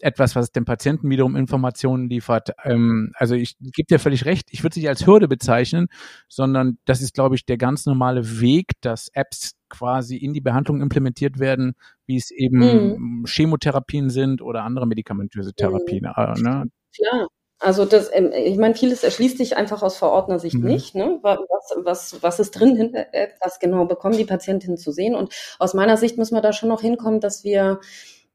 [0.00, 2.50] etwas, was dem Patienten wiederum Informationen liefert?
[2.64, 4.48] Ähm, also ich gebe dir völlig recht.
[4.50, 5.88] Ich würde es nicht als Hürde bezeichnen,
[6.28, 10.80] sondern das ist, glaube ich, der ganz normale Weg, dass Apps quasi in die Behandlung
[10.80, 11.74] implementiert werden,
[12.06, 13.24] wie es eben mhm.
[13.26, 15.56] Chemotherapien sind oder andere medikamentöse mhm.
[15.56, 16.06] Therapien.
[16.16, 16.42] Mhm.
[16.42, 16.70] Ne?
[16.94, 17.28] Klar.
[17.60, 20.66] Also das, ähm, ich meine, vieles erschließt sich einfach aus Verordnersicht mhm.
[20.66, 20.94] nicht.
[20.94, 21.18] Ne?
[21.22, 21.38] Was,
[21.76, 23.06] was, was ist drin hinter
[23.40, 25.14] was genau bekommen die Patientinnen zu sehen?
[25.14, 27.80] Und aus meiner Sicht müssen wir da schon noch hinkommen, dass wir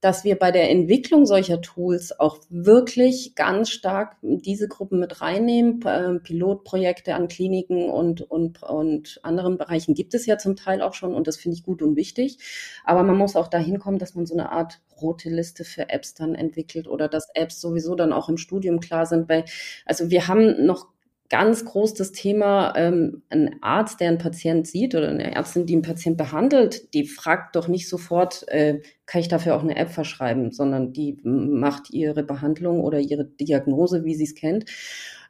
[0.01, 5.81] dass wir bei der Entwicklung solcher Tools auch wirklich ganz stark diese Gruppen mit reinnehmen.
[5.85, 10.93] Ähm, Pilotprojekte an Kliniken und, und, und anderen Bereichen gibt es ja zum Teil auch
[10.93, 12.37] schon und das finde ich gut und wichtig.
[12.85, 16.13] Aber man muss auch dahin kommen, dass man so eine Art rote Liste für Apps
[16.13, 19.45] dann entwickelt oder dass Apps sowieso dann auch im Studium klar sind, weil
[19.85, 20.87] also wir haben noch
[21.29, 25.73] ganz groß das Thema, ähm, ein Arzt, der einen Patient sieht oder eine Ärztin, die
[25.73, 29.91] einen Patient behandelt, die fragt doch nicht sofort, äh, kann ich dafür auch eine App
[29.91, 34.65] verschreiben, sondern die macht ihre Behandlung oder ihre Diagnose, wie sie es kennt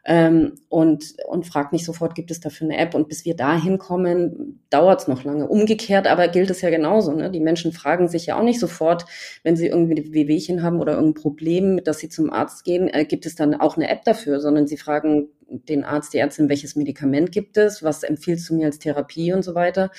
[0.06, 2.96] ähm, und, und fragt nicht sofort, gibt es dafür eine App?
[2.96, 5.48] Und bis wir da hinkommen, dauert es noch lange.
[5.48, 7.12] Umgekehrt aber gilt es ja genauso.
[7.12, 7.30] Ne?
[7.30, 9.06] Die Menschen fragen sich ja auch nicht sofort,
[9.44, 13.26] wenn sie irgendwie Wehwehchen haben oder irgendein Problem, dass sie zum Arzt gehen, äh, gibt
[13.26, 17.32] es dann auch eine App dafür, sondern sie fragen den Arzt, die Ärztin, welches Medikament
[17.32, 19.92] gibt es, was empfiehlst du mir als Therapie und so weiter.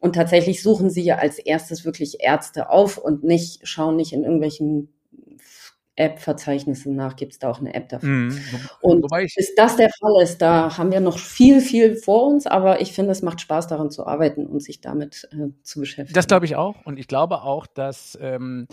[0.00, 4.22] Und tatsächlich suchen sie ja als erstes wirklich Ärzte auf und nicht, schauen nicht in
[4.22, 4.93] irgendwelchen
[5.96, 8.08] App-Verzeichnissen nach, gibt es da auch eine App dafür.
[8.08, 8.40] Mhm.
[8.80, 12.80] Und bis das der Fall ist, da haben wir noch viel, viel vor uns, aber
[12.80, 16.14] ich finde, es macht Spaß, daran zu arbeiten und sich damit äh, zu beschäftigen.
[16.14, 16.84] Das glaube ich auch.
[16.84, 18.66] Und ich glaube auch, dass ähm,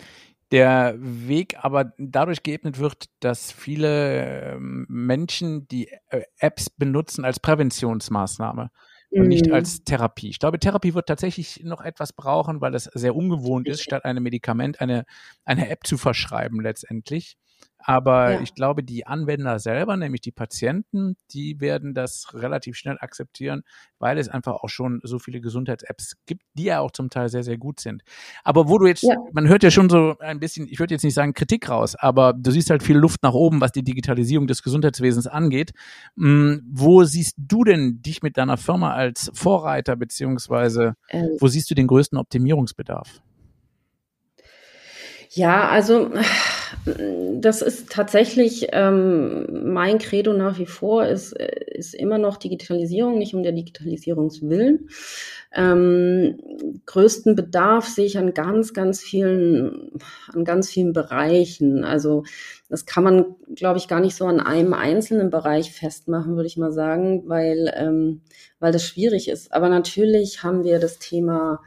[0.52, 7.40] der Weg aber dadurch geebnet wird, dass viele ähm, Menschen die äh, Apps benutzen als
[7.40, 8.72] Präventionsmaßnahme
[9.12, 9.54] und nicht mhm.
[9.54, 10.30] als Therapie.
[10.30, 14.24] Ich glaube, Therapie wird tatsächlich noch etwas brauchen, weil es sehr ungewohnt ist, statt einem
[14.24, 15.06] Medikament eine,
[15.44, 17.38] eine App zu verschreiben letztendlich.
[17.84, 18.42] Aber ja.
[18.42, 23.64] ich glaube, die Anwender selber, nämlich die Patienten, die werden das relativ schnell akzeptieren,
[24.00, 27.44] weil es einfach auch schon so viele Gesundheits-Apps gibt, die ja auch zum Teil sehr,
[27.44, 28.04] sehr gut sind.
[28.44, 29.16] Aber wo du jetzt, ja.
[29.34, 32.34] man hört ja schon so ein bisschen, ich würde jetzt nicht sagen Kritik raus, aber
[32.34, 35.72] du siehst halt viel Luft nach oben, was die Digitalisierung des Gesundheitswesens angeht.
[36.18, 41.38] Hm, wo siehst du denn dich mit deiner Firma als Vorreiter, beziehungsweise ähm.
[41.40, 43.22] wo siehst du den größten Optimierungsbedarf?
[45.34, 46.10] Ja, also
[46.86, 53.34] das ist tatsächlich ähm, mein Credo nach wie vor, ist, ist immer noch Digitalisierung, nicht
[53.34, 54.90] um der Digitalisierungswillen.
[55.54, 56.38] Ähm,
[56.86, 59.92] größten Bedarf sehe ich an ganz, ganz vielen,
[60.34, 61.86] an ganz vielen Bereichen.
[61.86, 62.24] Also
[62.68, 66.58] das kann man, glaube ich, gar nicht so an einem einzelnen Bereich festmachen, würde ich
[66.58, 68.20] mal sagen, weil, ähm,
[68.60, 69.54] weil das schwierig ist.
[69.54, 71.62] Aber natürlich haben wir das Thema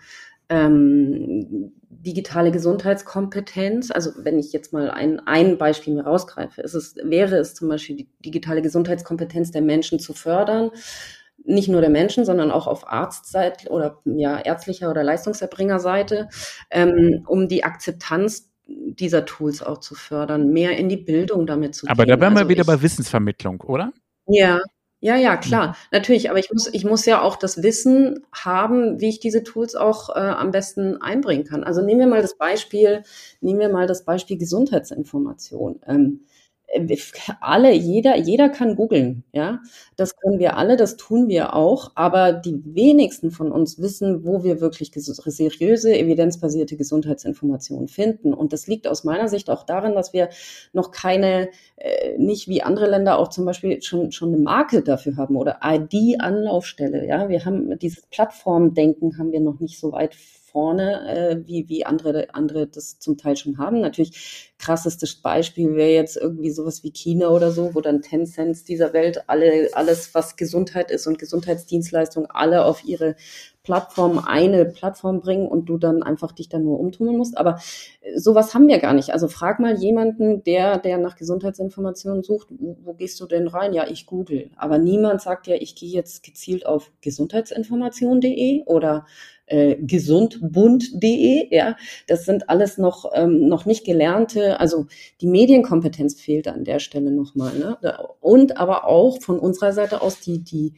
[0.51, 1.73] ähm,
[2.05, 3.91] digitale Gesundheitskompetenz.
[3.91, 7.69] Also wenn ich jetzt mal ein, ein Beispiel mir rausgreife, ist es, wäre es zum
[7.69, 10.71] Beispiel die digitale Gesundheitskompetenz der Menschen zu fördern.
[11.45, 16.29] Nicht nur der Menschen, sondern auch auf Arztseite oder ja, ärztlicher oder Leistungserbringerseite,
[16.71, 21.87] ähm, um die Akzeptanz dieser Tools auch zu fördern, mehr in die Bildung damit zu
[21.87, 22.15] Aber gehen.
[22.15, 23.93] da wären wir also wieder ich, bei Wissensvermittlung, oder?
[24.27, 24.59] Ja,
[25.05, 26.31] Ja, ja, klar, natürlich.
[26.31, 30.09] Aber ich muss, ich muss ja auch das Wissen haben, wie ich diese Tools auch
[30.09, 31.63] äh, am besten einbringen kann.
[31.63, 33.03] Also nehmen wir mal das Beispiel,
[33.43, 35.79] nehmen wir mal das Beispiel Gesundheitsinformation.
[35.87, 36.25] Ähm,
[37.41, 39.61] alle, jeder, jeder kann googeln, ja.
[39.97, 44.43] Das können wir alle, das tun wir auch, aber die wenigsten von uns wissen, wo
[44.43, 48.35] wir wirklich seriöse, evidenzbasierte Gesundheitsinformationen finden.
[48.35, 50.29] Und das liegt aus meiner Sicht auch darin, dass wir
[50.73, 55.17] noch keine, äh, nicht wie andere Länder auch zum Beispiel schon, schon eine Marke dafür
[55.17, 57.29] haben oder ID-Anlaufstelle, ja.
[57.29, 60.15] Wir haben dieses Plattformdenken haben wir noch nicht so weit
[60.55, 63.81] vorne, äh, wie, wie andere, andere das zum Teil schon haben.
[63.81, 68.93] Natürlich krassestes Beispiel wäre jetzt irgendwie sowas wie China oder so, wo dann Tencent dieser
[68.93, 73.17] Welt alle, alles, was Gesundheit ist und Gesundheitsdienstleistung, alle auf ihre
[73.65, 77.37] Plattform, eine Plattform bringen und du dann einfach dich dann nur umtummeln musst.
[77.37, 77.59] Aber
[78.03, 79.11] äh, sowas haben wir gar nicht.
[79.11, 83.73] Also frag mal jemanden, der, der nach Gesundheitsinformationen sucht, wo, wo gehst du denn rein?
[83.73, 84.51] Ja, ich google.
[84.57, 89.07] Aber niemand sagt ja, ich gehe jetzt gezielt auf gesundheitsinformation.de oder
[89.47, 91.77] äh, gesundbund.de, ja,
[92.07, 94.87] das sind alles noch, ähm, noch nicht gelernte, also
[95.21, 97.79] die Medienkompetenz fehlt an der Stelle nochmal, ne?
[98.21, 100.75] Und aber auch von unserer Seite aus die, die,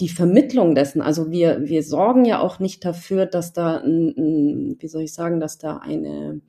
[0.00, 1.00] die Vermittlung dessen.
[1.00, 5.14] Also wir, wir sorgen ja auch nicht dafür, dass da, ein, ein, wie soll ich
[5.14, 6.40] sagen, dass da eine,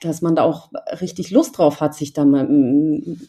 [0.00, 0.70] dass man da auch
[1.00, 2.48] richtig Lust drauf hat, sich da mal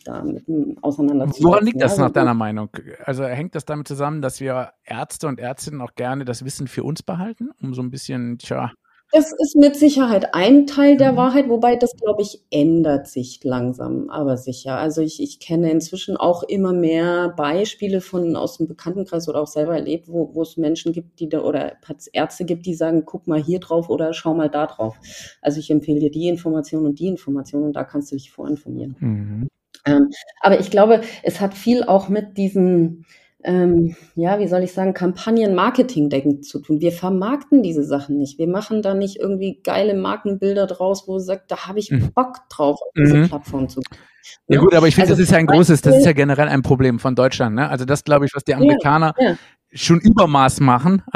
[0.06, 0.46] damit
[0.82, 1.46] auseinanderzusetzen.
[1.46, 2.70] Woran liegt das nach deiner Meinung?
[3.04, 6.84] Also hängt das damit zusammen, dass wir Ärzte und Ärztinnen auch gerne das Wissen für
[6.84, 8.72] uns behalten, um so ein bisschen, tja,
[9.14, 11.18] das ist mit Sicherheit ein Teil der mhm.
[11.18, 14.78] Wahrheit, wobei das, glaube ich, ändert sich langsam, aber sicher.
[14.78, 19.48] Also ich, ich kenne inzwischen auch immer mehr Beispiele von aus dem Bekanntenkreis oder auch
[19.48, 21.74] selber erlebt, wo, wo es Menschen gibt, die da oder
[22.12, 24.98] Ärzte gibt, die sagen, guck mal hier drauf oder schau mal da drauf.
[25.42, 28.96] Also ich empfehle dir die Information und die Information und da kannst du dich vorinformieren.
[29.00, 29.48] Mhm.
[29.86, 30.10] Ähm,
[30.42, 33.06] aber ich glaube, es hat viel auch mit diesen
[33.44, 36.82] ähm, ja, wie soll ich sagen, Kampagnen-Marketing-Denken zu tun.
[36.82, 38.38] Wir vermarkten diese Sachen nicht.
[38.40, 42.12] Wir machen da nicht irgendwie geile Markenbilder draus, wo sagt, da habe ich mhm.
[42.14, 43.28] Bock drauf, auf diese mhm.
[43.28, 44.00] Plattform zu gehen.
[44.48, 46.48] Ja, gut, aber ich finde, also, das ist ja ein großes, das ist ja generell
[46.48, 47.56] ein Problem von Deutschland.
[47.56, 47.70] Ne?
[47.70, 49.38] Also das glaube ich, was die Amerikaner ja, ja
[49.74, 51.04] schon Übermaß machen.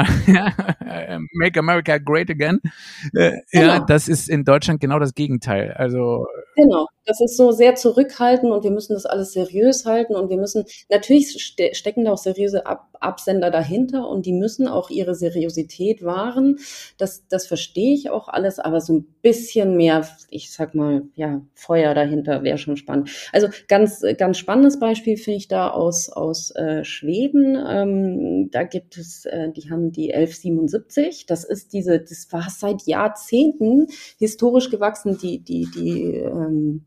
[1.32, 2.60] Make America Great Again.
[3.14, 3.66] Äh, genau.
[3.66, 5.72] Ja, das ist in Deutschland genau das Gegenteil.
[5.72, 10.28] Also genau, das ist so sehr zurückhaltend und wir müssen das alles seriös halten und
[10.30, 14.90] wir müssen natürlich ste stecken da auch seriöse Ab Absender dahinter und die müssen auch
[14.90, 16.58] ihre Seriosität wahren.
[16.98, 21.40] Das das verstehe ich auch alles, aber so ein bisschen mehr, ich sag mal, ja
[21.54, 23.10] Feuer dahinter wäre schon spannend.
[23.32, 27.56] Also ganz ganz spannendes Beispiel finde ich da aus aus äh, Schweden.
[27.68, 31.26] Ähm, da gibt es, äh, die haben die 1177.
[31.26, 33.86] Das ist diese, das war seit Jahrzehnten
[34.18, 36.84] historisch gewachsen, die, die, die, ähm,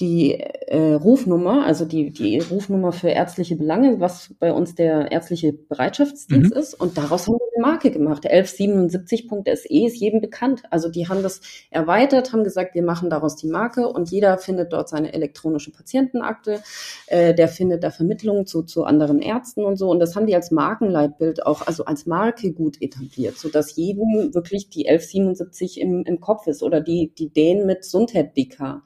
[0.00, 5.52] die äh, Rufnummer, also die, die Rufnummer für ärztliche Belange, was bei uns der ärztliche
[5.52, 6.60] Bereitschaftsdienst mhm.
[6.60, 6.74] ist.
[6.74, 8.24] Und daraus haben wir eine Marke gemacht.
[8.24, 10.62] 1177.se ist jedem bekannt.
[10.70, 14.72] Also die haben das erweitert, haben gesagt, wir machen daraus die Marke und jeder findet
[14.72, 16.60] dort seine elektronische Patientenakte.
[17.08, 19.90] Äh, der findet da Vermittlungen zu, zu anderen Ärzten und so.
[19.90, 24.68] Und das haben die als Markenleitbild auch, also als Marke gut etabliert, sodass jedem wirklich
[24.68, 28.84] die 1177 im, im Kopf ist oder die, die den mit Gesundheit BK.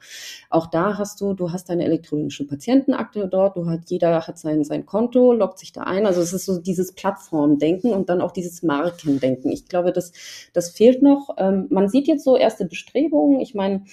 [0.49, 4.63] Auch da hast du, du hast deine elektronische Patientenakte dort, du hast, jeder hat sein,
[4.63, 6.05] sein Konto, loggt sich da ein.
[6.05, 9.51] Also es ist so dieses Plattformdenken und dann auch dieses Markendenken.
[9.51, 10.13] Ich glaube, das,
[10.53, 11.35] das fehlt noch.
[11.37, 13.41] Ähm, man sieht jetzt so erste Bestrebungen.
[13.41, 13.83] Ich meine,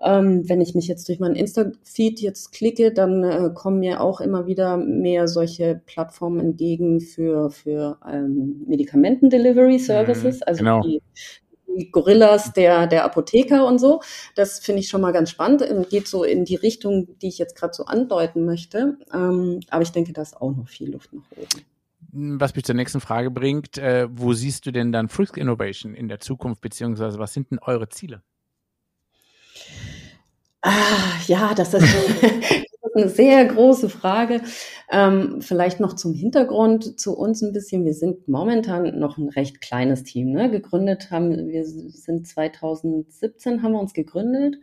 [0.00, 4.20] ähm, wenn ich mich jetzt durch meinen Insta-Feed jetzt klicke, dann äh, kommen mir auch
[4.20, 10.80] immer wieder mehr solche Plattformen entgegen für, für ähm, Medikamenten-Delivery-Services, mhm, also genau.
[10.82, 11.02] die
[11.76, 14.00] die Gorillas der, der Apotheker und so.
[14.34, 17.38] Das finde ich schon mal ganz spannend und geht so in die Richtung, die ich
[17.38, 18.98] jetzt gerade so andeuten möchte.
[19.12, 22.38] Ähm, aber ich denke, da ist auch noch viel Luft nach oben.
[22.38, 26.08] Was mich zur nächsten Frage bringt, äh, wo siehst du denn dann Frisk Innovation in
[26.08, 28.22] der Zukunft, beziehungsweise was sind denn eure Ziele?
[30.62, 30.72] Ah,
[31.26, 31.84] ja, das ist,
[32.96, 34.40] eine sehr große Frage.
[34.90, 37.84] Ähm, vielleicht noch zum Hintergrund zu uns ein bisschen.
[37.84, 40.32] Wir sind momentan noch ein recht kleines Team.
[40.32, 40.50] Ne?
[40.50, 44.56] Gegründet haben wir sind 2017 haben wir uns gegründet.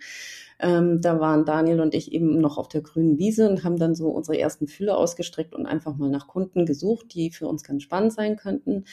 [0.59, 3.95] Ähm, da waren Daniel und ich eben noch auf der grünen Wiese und haben dann
[3.95, 7.83] so unsere ersten Fühler ausgestreckt und einfach mal nach Kunden gesucht, die für uns ganz
[7.83, 8.85] spannend sein könnten.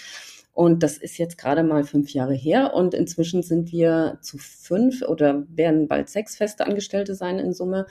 [0.61, 2.75] Und das ist jetzt gerade mal fünf Jahre her.
[2.75, 7.87] Und inzwischen sind wir zu fünf oder werden bald sechs feste Angestellte sein in Summe.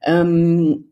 [0.00, 0.86] Ähm,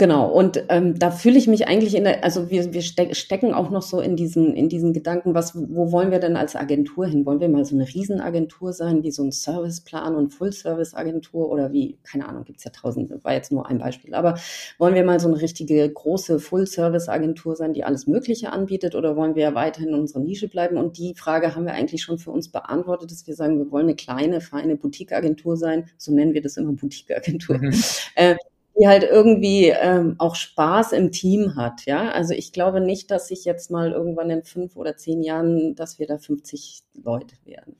[0.00, 3.52] Genau, und ähm, da fühle ich mich eigentlich in der, also wir, wir ste stecken
[3.52, 7.04] auch noch so in diesen, in diesen Gedanken, was, wo wollen wir denn als Agentur
[7.04, 7.26] hin?
[7.26, 11.98] Wollen wir mal so eine Riesenagentur sein, wie so ein Serviceplan und Full-Service-Agentur oder wie,
[12.02, 14.38] keine Ahnung, gibt's ja tausend, war jetzt nur ein Beispiel, aber
[14.78, 19.34] wollen wir mal so eine richtige große Full-Service-Agentur sein, die alles Mögliche anbietet oder wollen
[19.34, 20.78] wir weiterhin in unserer Nische bleiben?
[20.78, 23.84] Und die Frage haben wir eigentlich schon für uns beantwortet, dass wir sagen, wir wollen
[23.84, 27.58] eine kleine, feine Boutique-Agentur sein, so nennen wir das immer Boutique-Agentur.
[27.58, 27.74] Mhm.
[28.14, 28.36] Äh,
[28.80, 31.84] die halt irgendwie ähm, auch Spaß im Team hat.
[31.86, 35.74] Ja, also ich glaube nicht, dass sich jetzt mal irgendwann in fünf oder zehn Jahren,
[35.74, 37.76] dass wir da 50 Leute werden.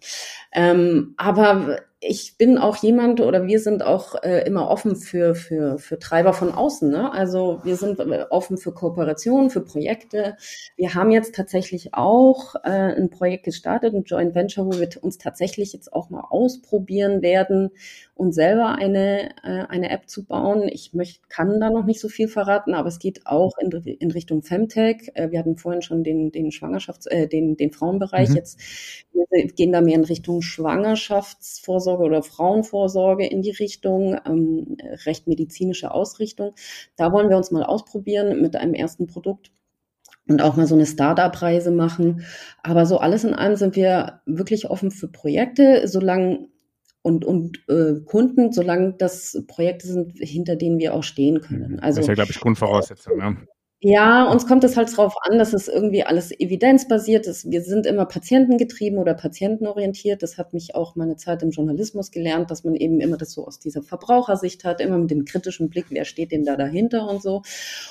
[0.52, 5.78] Ähm, aber ich bin auch jemand oder wir sind auch äh, immer offen für, für,
[5.78, 6.90] für Treiber von außen.
[6.90, 7.12] Ne?
[7.12, 10.36] Also wir sind äh, offen für Kooperationen, für Projekte.
[10.76, 15.18] Wir haben jetzt tatsächlich auch äh, ein Projekt gestartet, ein Joint Venture, wo wir uns
[15.18, 17.70] tatsächlich jetzt auch mal ausprobieren werden,
[18.14, 20.68] uns selber eine, äh, eine App zu bauen.
[20.68, 24.10] Ich möchte, kann da noch nicht so viel verraten, aber es geht auch in, in
[24.10, 25.10] Richtung Femtech.
[25.14, 28.30] Äh, wir hatten vorhin schon den, den Schwangerschafts-, äh, den, den Frauenbereich.
[28.30, 28.36] Mhm.
[28.36, 28.58] Jetzt
[29.30, 34.76] wir gehen da mehr in Richtung Schwangerschaftsvorsorge oder Frauenvorsorge in die Richtung, ähm,
[35.06, 36.54] recht medizinische Ausrichtung.
[36.96, 39.50] Da wollen wir uns mal ausprobieren mit einem ersten Produkt
[40.28, 42.24] und auch mal so eine Startup-Reise machen.
[42.62, 46.48] Aber so alles in allem sind wir wirklich offen für Projekte, solange
[47.02, 51.80] und, und äh, Kunden, solange das Projekte sind, hinter denen wir auch stehen können.
[51.80, 53.16] Also, das ist ja, glaube ich, Grundvoraussetzung.
[53.16, 53.36] Ne?
[53.82, 57.50] Ja, uns kommt es halt drauf an, dass es irgendwie alles evidenzbasiert ist.
[57.50, 60.22] Wir sind immer patientengetrieben oder patientenorientiert.
[60.22, 63.46] Das hat mich auch meine Zeit im Journalismus gelernt, dass man eben immer das so
[63.46, 67.22] aus dieser Verbrauchersicht hat, immer mit dem kritischen Blick, wer steht denn da dahinter und
[67.22, 67.40] so.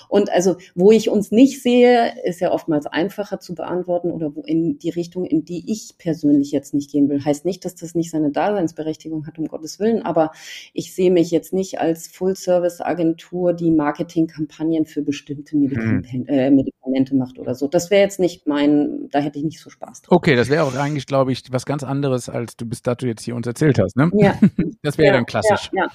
[0.10, 4.42] Und also, wo ich uns nicht sehe, ist ja oftmals einfacher zu beantworten oder wo
[4.44, 7.26] in die Richtung, in die ich persönlich jetzt nicht gehen will.
[7.26, 10.34] Heißt nicht, dass das nicht seine Daseinsberechtigung hat, um Gottes Willen, aber
[10.74, 16.26] ich sehe mich jetzt nicht als Full-Service-Agentur, die Marketingkampagnen für bestimmte Medizin mhm.
[16.28, 17.68] äh, Medikamente macht oder so.
[17.68, 20.18] Das wäre jetzt nicht mein, da hätte ich nicht so Spaß drauf.
[20.18, 23.24] Okay, das wäre auch eigentlich, glaube ich, was ganz anderes, als du bis dato jetzt
[23.24, 24.12] hier uns erzählt hast, ne?
[24.14, 24.38] Ja.
[24.82, 25.70] Das wäre ja, dann klassisch.
[25.74, 25.90] Ja, ja.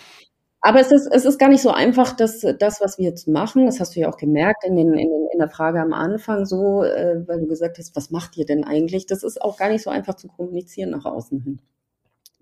[0.61, 3.67] Aber es ist, es ist gar nicht so einfach, dass das, was wir jetzt machen,
[3.67, 6.47] das hast du ja auch gemerkt in, den, in, den, in der Frage am Anfang
[6.47, 9.05] so, äh, weil du gesagt hast, was macht ihr denn eigentlich?
[9.05, 11.59] Das ist auch gar nicht so einfach zu kommunizieren nach außen hin.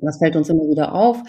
[0.07, 1.23] Das fällt uns immer wieder auf,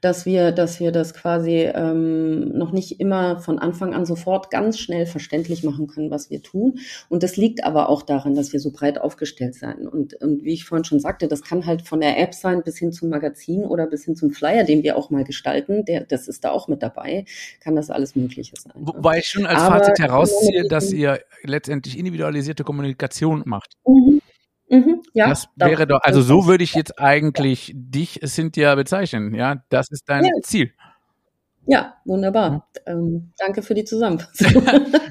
[0.00, 4.78] dass wir, dass wir das quasi ähm, noch nicht immer von Anfang an sofort ganz
[4.78, 6.78] schnell verständlich machen können, was wir tun.
[7.08, 9.88] Und das liegt aber auch daran, dass wir so breit aufgestellt sein.
[9.88, 12.78] Und, und wie ich vorhin schon sagte, das kann halt von der App sein bis
[12.78, 15.84] hin zum Magazin oder bis hin zum Flyer, den wir auch mal gestalten.
[15.84, 17.24] Der, das ist da auch mit dabei.
[17.60, 18.72] Kann das alles Mögliche sein.
[18.76, 23.76] Wobei ich schon als aber Fazit herausziehe, dass ihr letztendlich individualisierte Kommunikation macht.
[23.86, 24.20] Mhm.
[24.70, 29.34] Mhm, ja, das wäre doch, also so würde ich jetzt eigentlich dich, Cynthia, bezeichnen.
[29.34, 30.30] Ja, das ist dein ja.
[30.42, 30.72] Ziel.
[31.70, 32.66] Ja, wunderbar.
[32.86, 34.62] Ähm, danke für die Zusammenfassung.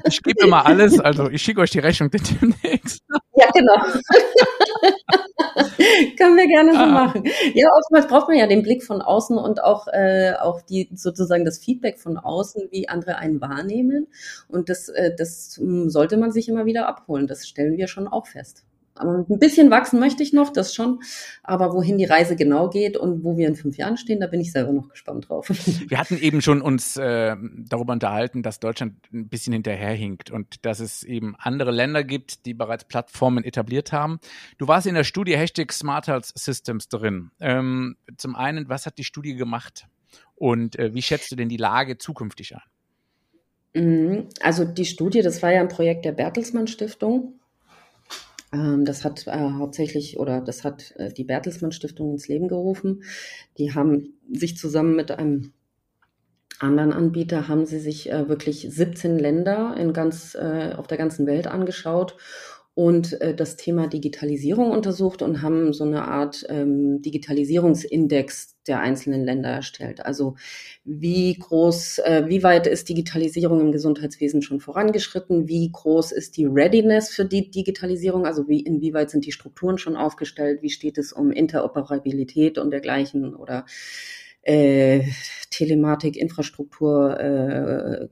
[0.04, 3.00] ich gebe immer alles, also ich schicke euch die Rechnung demnächst.
[3.36, 3.74] Ja, genau.
[6.18, 6.86] Können wir gerne so ah.
[6.86, 7.22] machen.
[7.54, 11.44] Ja, oftmals braucht man ja den Blick von außen und auch, äh, auch die sozusagen
[11.44, 14.08] das Feedback von außen, wie andere einen wahrnehmen.
[14.48, 17.28] Und das, äh, das hm, sollte man sich immer wieder abholen.
[17.28, 18.64] Das stellen wir schon auch fest.
[18.98, 21.00] Aber ein bisschen wachsen möchte ich noch, das schon.
[21.42, 24.40] Aber wohin die Reise genau geht und wo wir in fünf Jahren stehen, da bin
[24.40, 25.48] ich selber noch gespannt drauf.
[25.88, 30.80] Wir hatten eben schon uns äh, darüber unterhalten, dass Deutschland ein bisschen hinterherhinkt und dass
[30.80, 34.18] es eben andere Länder gibt, die bereits Plattformen etabliert haben.
[34.58, 37.30] Du warst in der Studie Hashtag Smart Health Systems drin.
[37.40, 39.86] Ähm, zum einen, was hat die Studie gemacht
[40.34, 42.62] und äh, wie schätzt du denn die Lage zukünftig an?
[43.74, 44.28] Mhm.
[44.40, 47.37] Also die Studie, das war ja ein Projekt der Bertelsmann Stiftung.
[48.52, 53.02] Ähm, das hat äh, hauptsächlich oder das hat äh, die Bertelsmann Stiftung ins Leben gerufen.
[53.58, 55.52] Die haben sich zusammen mit einem
[56.60, 61.26] anderen Anbieter haben sie sich äh, wirklich 17 Länder in ganz, äh, auf der ganzen
[61.26, 62.16] Welt angeschaut
[62.78, 69.24] und äh, das Thema Digitalisierung untersucht und haben so eine Art ähm, Digitalisierungsindex der einzelnen
[69.24, 70.06] Länder erstellt.
[70.06, 70.36] Also
[70.84, 75.48] wie groß, äh, wie weit ist Digitalisierung im Gesundheitswesen schon vorangeschritten?
[75.48, 78.26] Wie groß ist die Readiness für die Digitalisierung?
[78.26, 80.62] Also wie, inwieweit sind die Strukturen schon aufgestellt?
[80.62, 83.66] Wie steht es um Interoperabilität und dergleichen oder
[84.42, 85.02] äh,
[85.50, 88.06] Telematik, Infrastruktur, äh,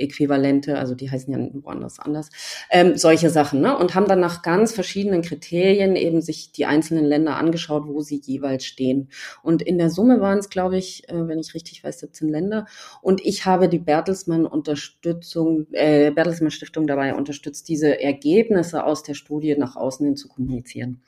[0.00, 2.30] Äquivalente, also die heißen ja woanders anders,
[2.70, 3.76] ähm, solche Sachen, ne?
[3.76, 8.20] Und haben dann nach ganz verschiedenen Kriterien eben sich die einzelnen Länder angeschaut, wo sie
[8.24, 9.08] jeweils stehen.
[9.42, 12.66] Und in der Summe waren es, glaube ich, äh, wenn ich richtig weiß, 17 Länder.
[13.02, 19.14] Und ich habe die Bertelsmann Unterstützung, äh, Bertelsmann Stiftung dabei unterstützt, diese Ergebnisse aus der
[19.14, 21.02] Studie nach außen hin zu kommunizieren.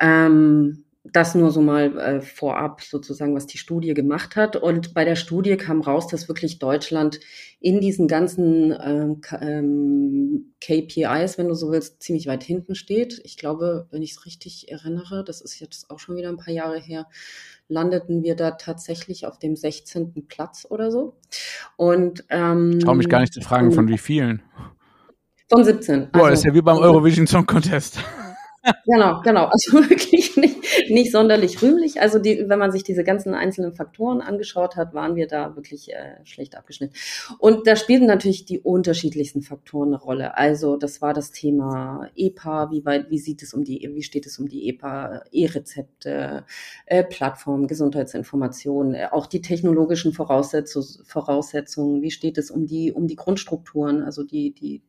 [0.00, 4.56] Ähm, das nur so mal äh, vorab sozusagen, was die Studie gemacht hat.
[4.56, 7.20] Und bei der Studie kam raus, dass wirklich Deutschland
[7.60, 13.20] in diesen ganzen ähm, ähm, KPIs, wenn du so willst, ziemlich weit hinten steht.
[13.22, 16.54] Ich glaube, wenn ich es richtig erinnere, das ist jetzt auch schon wieder ein paar
[16.54, 17.06] Jahre her,
[17.68, 20.26] landeten wir da tatsächlich auf dem 16.
[20.26, 21.18] Platz oder so.
[21.76, 24.42] Und ähm, ich traue mich gar nicht zu fragen, von wie vielen.
[25.50, 26.10] Von 17.
[26.12, 27.98] Boah, also, ist ja wie beim Eurovision Song Contest.
[28.86, 29.44] Genau, genau.
[29.46, 32.00] Also wirklich nicht, nicht sonderlich rühmlich.
[32.00, 35.92] Also die, wenn man sich diese ganzen einzelnen Faktoren angeschaut hat, waren wir da wirklich
[35.92, 36.94] äh, schlecht abgeschnitten.
[37.38, 40.36] Und da spielten natürlich die unterschiedlichsten Faktoren eine Rolle.
[40.36, 44.26] Also das war das Thema EPA, wie weit, wie sieht es um die, wie steht
[44.26, 46.44] es um die EPA, E-Rezepte,
[46.86, 53.06] äh, Plattformen, Gesundheitsinformationen, äh, auch die technologischen Voraussetzung, Voraussetzungen, wie steht es um die, um
[53.06, 54.82] die Grundstrukturen, also die, die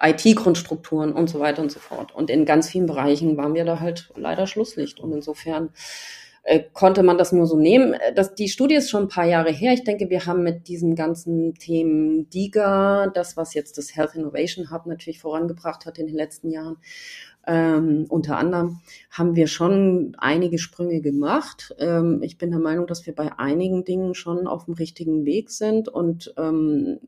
[0.00, 2.14] IT-Grundstrukturen und so weiter und so fort.
[2.14, 5.00] Und in ganz vielen Bereichen waren wir da halt leider Schlusslicht.
[5.00, 5.70] Und insofern
[6.44, 7.94] äh, konnte man das nur so nehmen.
[7.94, 9.72] Äh, das, die Studie ist schon ein paar Jahre her.
[9.72, 14.70] Ich denke, wir haben mit diesen ganzen Themen DIGA, das, was jetzt das Health Innovation
[14.70, 16.76] Hub natürlich vorangebracht hat in den letzten Jahren,
[17.46, 18.80] ähm, unter anderem
[19.10, 21.74] haben wir schon einige Sprünge gemacht.
[21.78, 25.50] Ähm, ich bin der Meinung, dass wir bei einigen Dingen schon auf dem richtigen Weg
[25.50, 26.98] sind und ähm,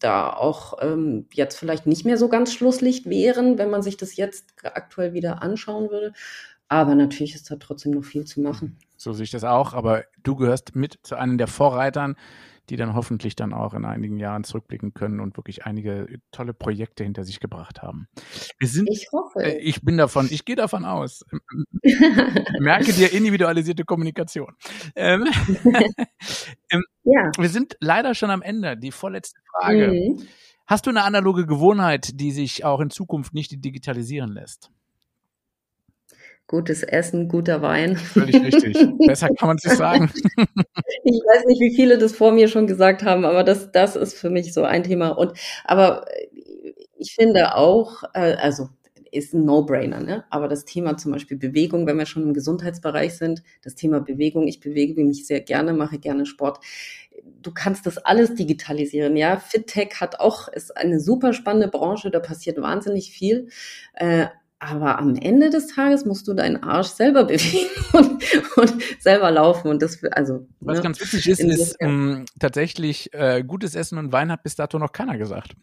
[0.00, 4.16] da auch ähm, jetzt vielleicht nicht mehr so ganz Schlusslicht wären, wenn man sich das
[4.16, 6.12] jetzt aktuell wieder anschauen würde.
[6.68, 8.78] Aber natürlich ist da trotzdem noch viel zu machen.
[8.96, 9.74] So sehe ich das auch.
[9.74, 12.16] Aber du gehörst mit zu einem der Vorreitern,
[12.70, 17.04] die dann hoffentlich dann auch in einigen Jahren zurückblicken können und wirklich einige tolle Projekte
[17.04, 18.08] hinter sich gebracht haben.
[18.58, 19.42] Wir sind, ich hoffe.
[19.42, 21.24] Äh, ich bin davon, ich gehe davon aus.
[22.60, 24.54] Merke dir individualisierte Kommunikation.
[24.94, 25.24] Ähm,
[26.70, 27.30] ähm, ja.
[27.38, 28.76] Wir sind leider schon am Ende.
[28.76, 29.88] Die vorletzte Frage.
[29.92, 30.26] Mhm.
[30.66, 34.70] Hast du eine analoge Gewohnheit, die sich auch in Zukunft nicht digitalisieren lässt?
[36.48, 37.96] Gutes Essen, guter Wein.
[37.96, 38.74] Völlig richtig.
[39.06, 40.10] Besser kann man es nicht sagen.
[41.04, 44.14] ich weiß nicht, wie viele das vor mir schon gesagt haben, aber das, das ist
[44.14, 45.10] für mich so ein Thema.
[45.10, 45.34] Und
[45.64, 46.06] aber
[46.96, 48.70] ich finde auch, äh, also
[49.12, 50.24] ist ein No-Brainer, ne?
[50.30, 54.48] Aber das Thema zum Beispiel Bewegung, wenn wir schon im Gesundheitsbereich sind, das Thema Bewegung,
[54.48, 56.64] ich bewege mich sehr gerne, mache gerne Sport.
[57.42, 59.36] Du kannst das alles digitalisieren, ja.
[59.38, 63.48] FitTech hat auch, ist eine super spannende Branche, da passiert wahnsinnig viel.
[63.94, 64.28] Äh,
[64.60, 68.22] aber am Ende des Tages musst du deinen Arsch selber bewegen und,
[68.56, 69.68] und selber laufen.
[69.68, 70.46] Und das, also.
[70.60, 74.56] Was ne, ganz witzig ist, ist ähm, tatsächlich äh, gutes Essen und Wein hat bis
[74.56, 75.54] dato noch keiner gesagt.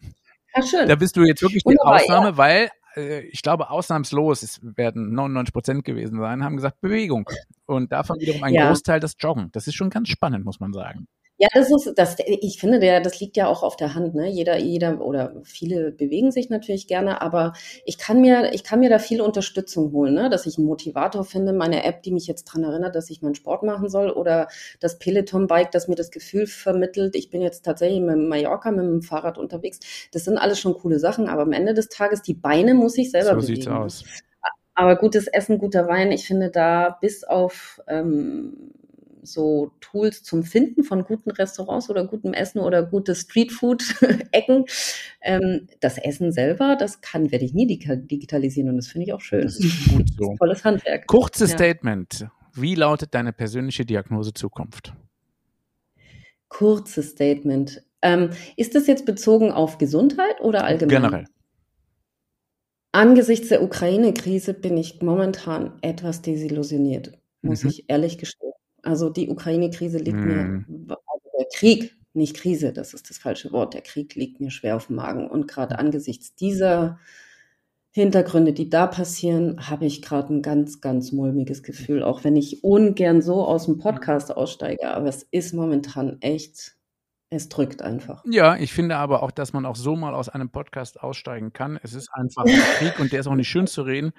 [0.54, 0.88] Ja, schön.
[0.88, 2.36] Da bist du jetzt wirklich die Ausnahme, ja.
[2.36, 7.28] weil äh, ich glaube, ausnahmslos, es werden 99 Prozent gewesen sein, haben gesagt Bewegung.
[7.66, 8.68] Und davon wiederum ein ja.
[8.68, 9.50] Großteil das Joggen.
[9.52, 11.06] Das ist schon ganz spannend, muss man sagen.
[11.38, 14.26] Ja, das ist, das, ich finde, der, das liegt ja auch auf der Hand, ne?
[14.26, 17.52] Jeder, jeder oder viele bewegen sich natürlich gerne, aber
[17.84, 20.30] ich kann mir, ich kann mir da viel Unterstützung holen, ne?
[20.30, 23.34] Dass ich einen Motivator finde, meine App, die mich jetzt dran erinnert, dass ich meinen
[23.34, 24.48] Sport machen soll oder
[24.80, 29.02] das Peloton-Bike, das mir das Gefühl vermittelt, ich bin jetzt tatsächlich mit Mallorca mit dem
[29.02, 29.80] Fahrrad unterwegs.
[30.12, 33.10] Das sind alles schon coole Sachen, aber am Ende des Tages, die Beine muss ich
[33.10, 33.62] selber so bewegen.
[33.62, 34.04] So sieht's aus.
[34.74, 38.72] Aber gutes Essen, guter Wein, ich finde da bis auf, ähm,
[39.26, 44.64] so Tools zum Finden von guten Restaurants oder gutem Essen oder gute Streetfood-Ecken.
[45.28, 49.20] Ähm, das Essen selber, das kann, werde ich nie digitalisieren und das finde ich auch
[49.20, 49.42] schön.
[49.42, 50.32] Das ist gut so.
[50.32, 51.08] Ist tolles Handwerk.
[51.08, 51.56] Kurzes ja.
[51.56, 52.28] Statement.
[52.54, 54.92] Wie lautet deine persönliche Diagnose Zukunft?
[56.48, 57.82] Kurzes Statement.
[58.02, 61.02] Ähm, ist das jetzt bezogen auf Gesundheit oder allgemein?
[61.02, 61.24] Generell.
[62.92, 67.68] Angesichts der Ukraine-Krise bin ich momentan etwas desillusioniert, muss mhm.
[67.68, 68.52] ich ehrlich gestehen.
[68.86, 70.26] Also die Ukraine-Krise liegt mm.
[70.26, 74.50] mir, also der Krieg, nicht Krise, das ist das falsche Wort, der Krieg liegt mir
[74.50, 75.28] schwer auf dem Magen.
[75.28, 76.98] Und gerade angesichts dieser
[77.90, 82.62] Hintergründe, die da passieren, habe ich gerade ein ganz, ganz mulmiges Gefühl, auch wenn ich
[82.62, 84.88] ungern so aus dem Podcast aussteige.
[84.88, 86.76] Aber es ist momentan echt,
[87.30, 88.22] es drückt einfach.
[88.24, 91.78] Ja, ich finde aber auch, dass man auch so mal aus einem Podcast aussteigen kann.
[91.82, 94.12] Es ist einfach ein Krieg und der ist auch nicht schön zu reden.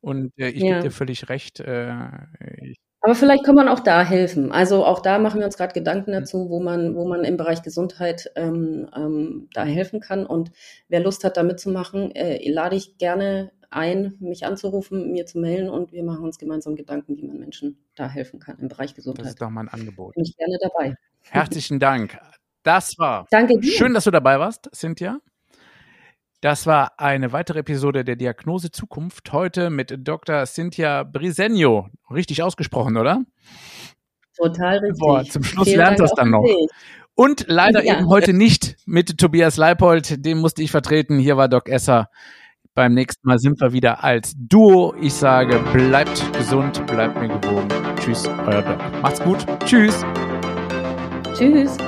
[0.00, 0.74] Und äh, ich ja.
[0.74, 1.60] gebe dir völlig recht.
[1.60, 2.06] Äh,
[2.62, 4.50] ich aber vielleicht kann man auch da helfen.
[4.50, 6.14] Also auch da machen wir uns gerade Gedanken mhm.
[6.14, 10.24] dazu, wo man, wo man im Bereich Gesundheit ähm, ähm, da helfen kann.
[10.24, 10.52] Und
[10.88, 15.68] wer Lust hat, da mitzumachen, äh, lade ich gerne ein, mich anzurufen, mir zu melden
[15.68, 19.26] und wir machen uns gemeinsam Gedanken, wie man Menschen da helfen kann im Bereich Gesundheit.
[19.26, 20.14] Das ist doch mein Angebot.
[20.14, 20.94] Bin ich gerne dabei.
[21.24, 22.18] Herzlichen Dank.
[22.62, 23.70] Das war Danke dir.
[23.70, 25.18] schön, dass du dabei warst, Cynthia.
[26.44, 29.32] Das war eine weitere Episode der Diagnose Zukunft.
[29.32, 30.44] Heute mit Dr.
[30.44, 31.88] Cynthia Brisenio.
[32.10, 33.22] Richtig ausgesprochen, oder?
[34.36, 34.98] Total richtig.
[34.98, 36.44] Boah, zum Schluss Vielen lernt das dann noch.
[37.14, 37.96] Und leider ja.
[37.96, 40.22] eben heute nicht mit Tobias Leipold.
[40.26, 41.18] Den musste ich vertreten.
[41.18, 42.10] Hier war Doc Esser.
[42.74, 44.94] Beim nächsten Mal sind wir wieder als Duo.
[45.00, 47.68] Ich sage, bleibt gesund, bleibt mir gewogen.
[47.98, 49.00] Tschüss, euer Doc.
[49.00, 49.46] Macht's gut.
[49.64, 50.04] Tschüss.
[51.38, 51.78] Tschüss.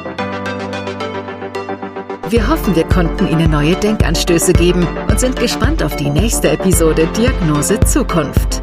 [2.28, 7.06] Wir hoffen, wir konnten Ihnen neue Denkanstöße geben und sind gespannt auf die nächste Episode
[7.16, 8.62] Diagnose Zukunft.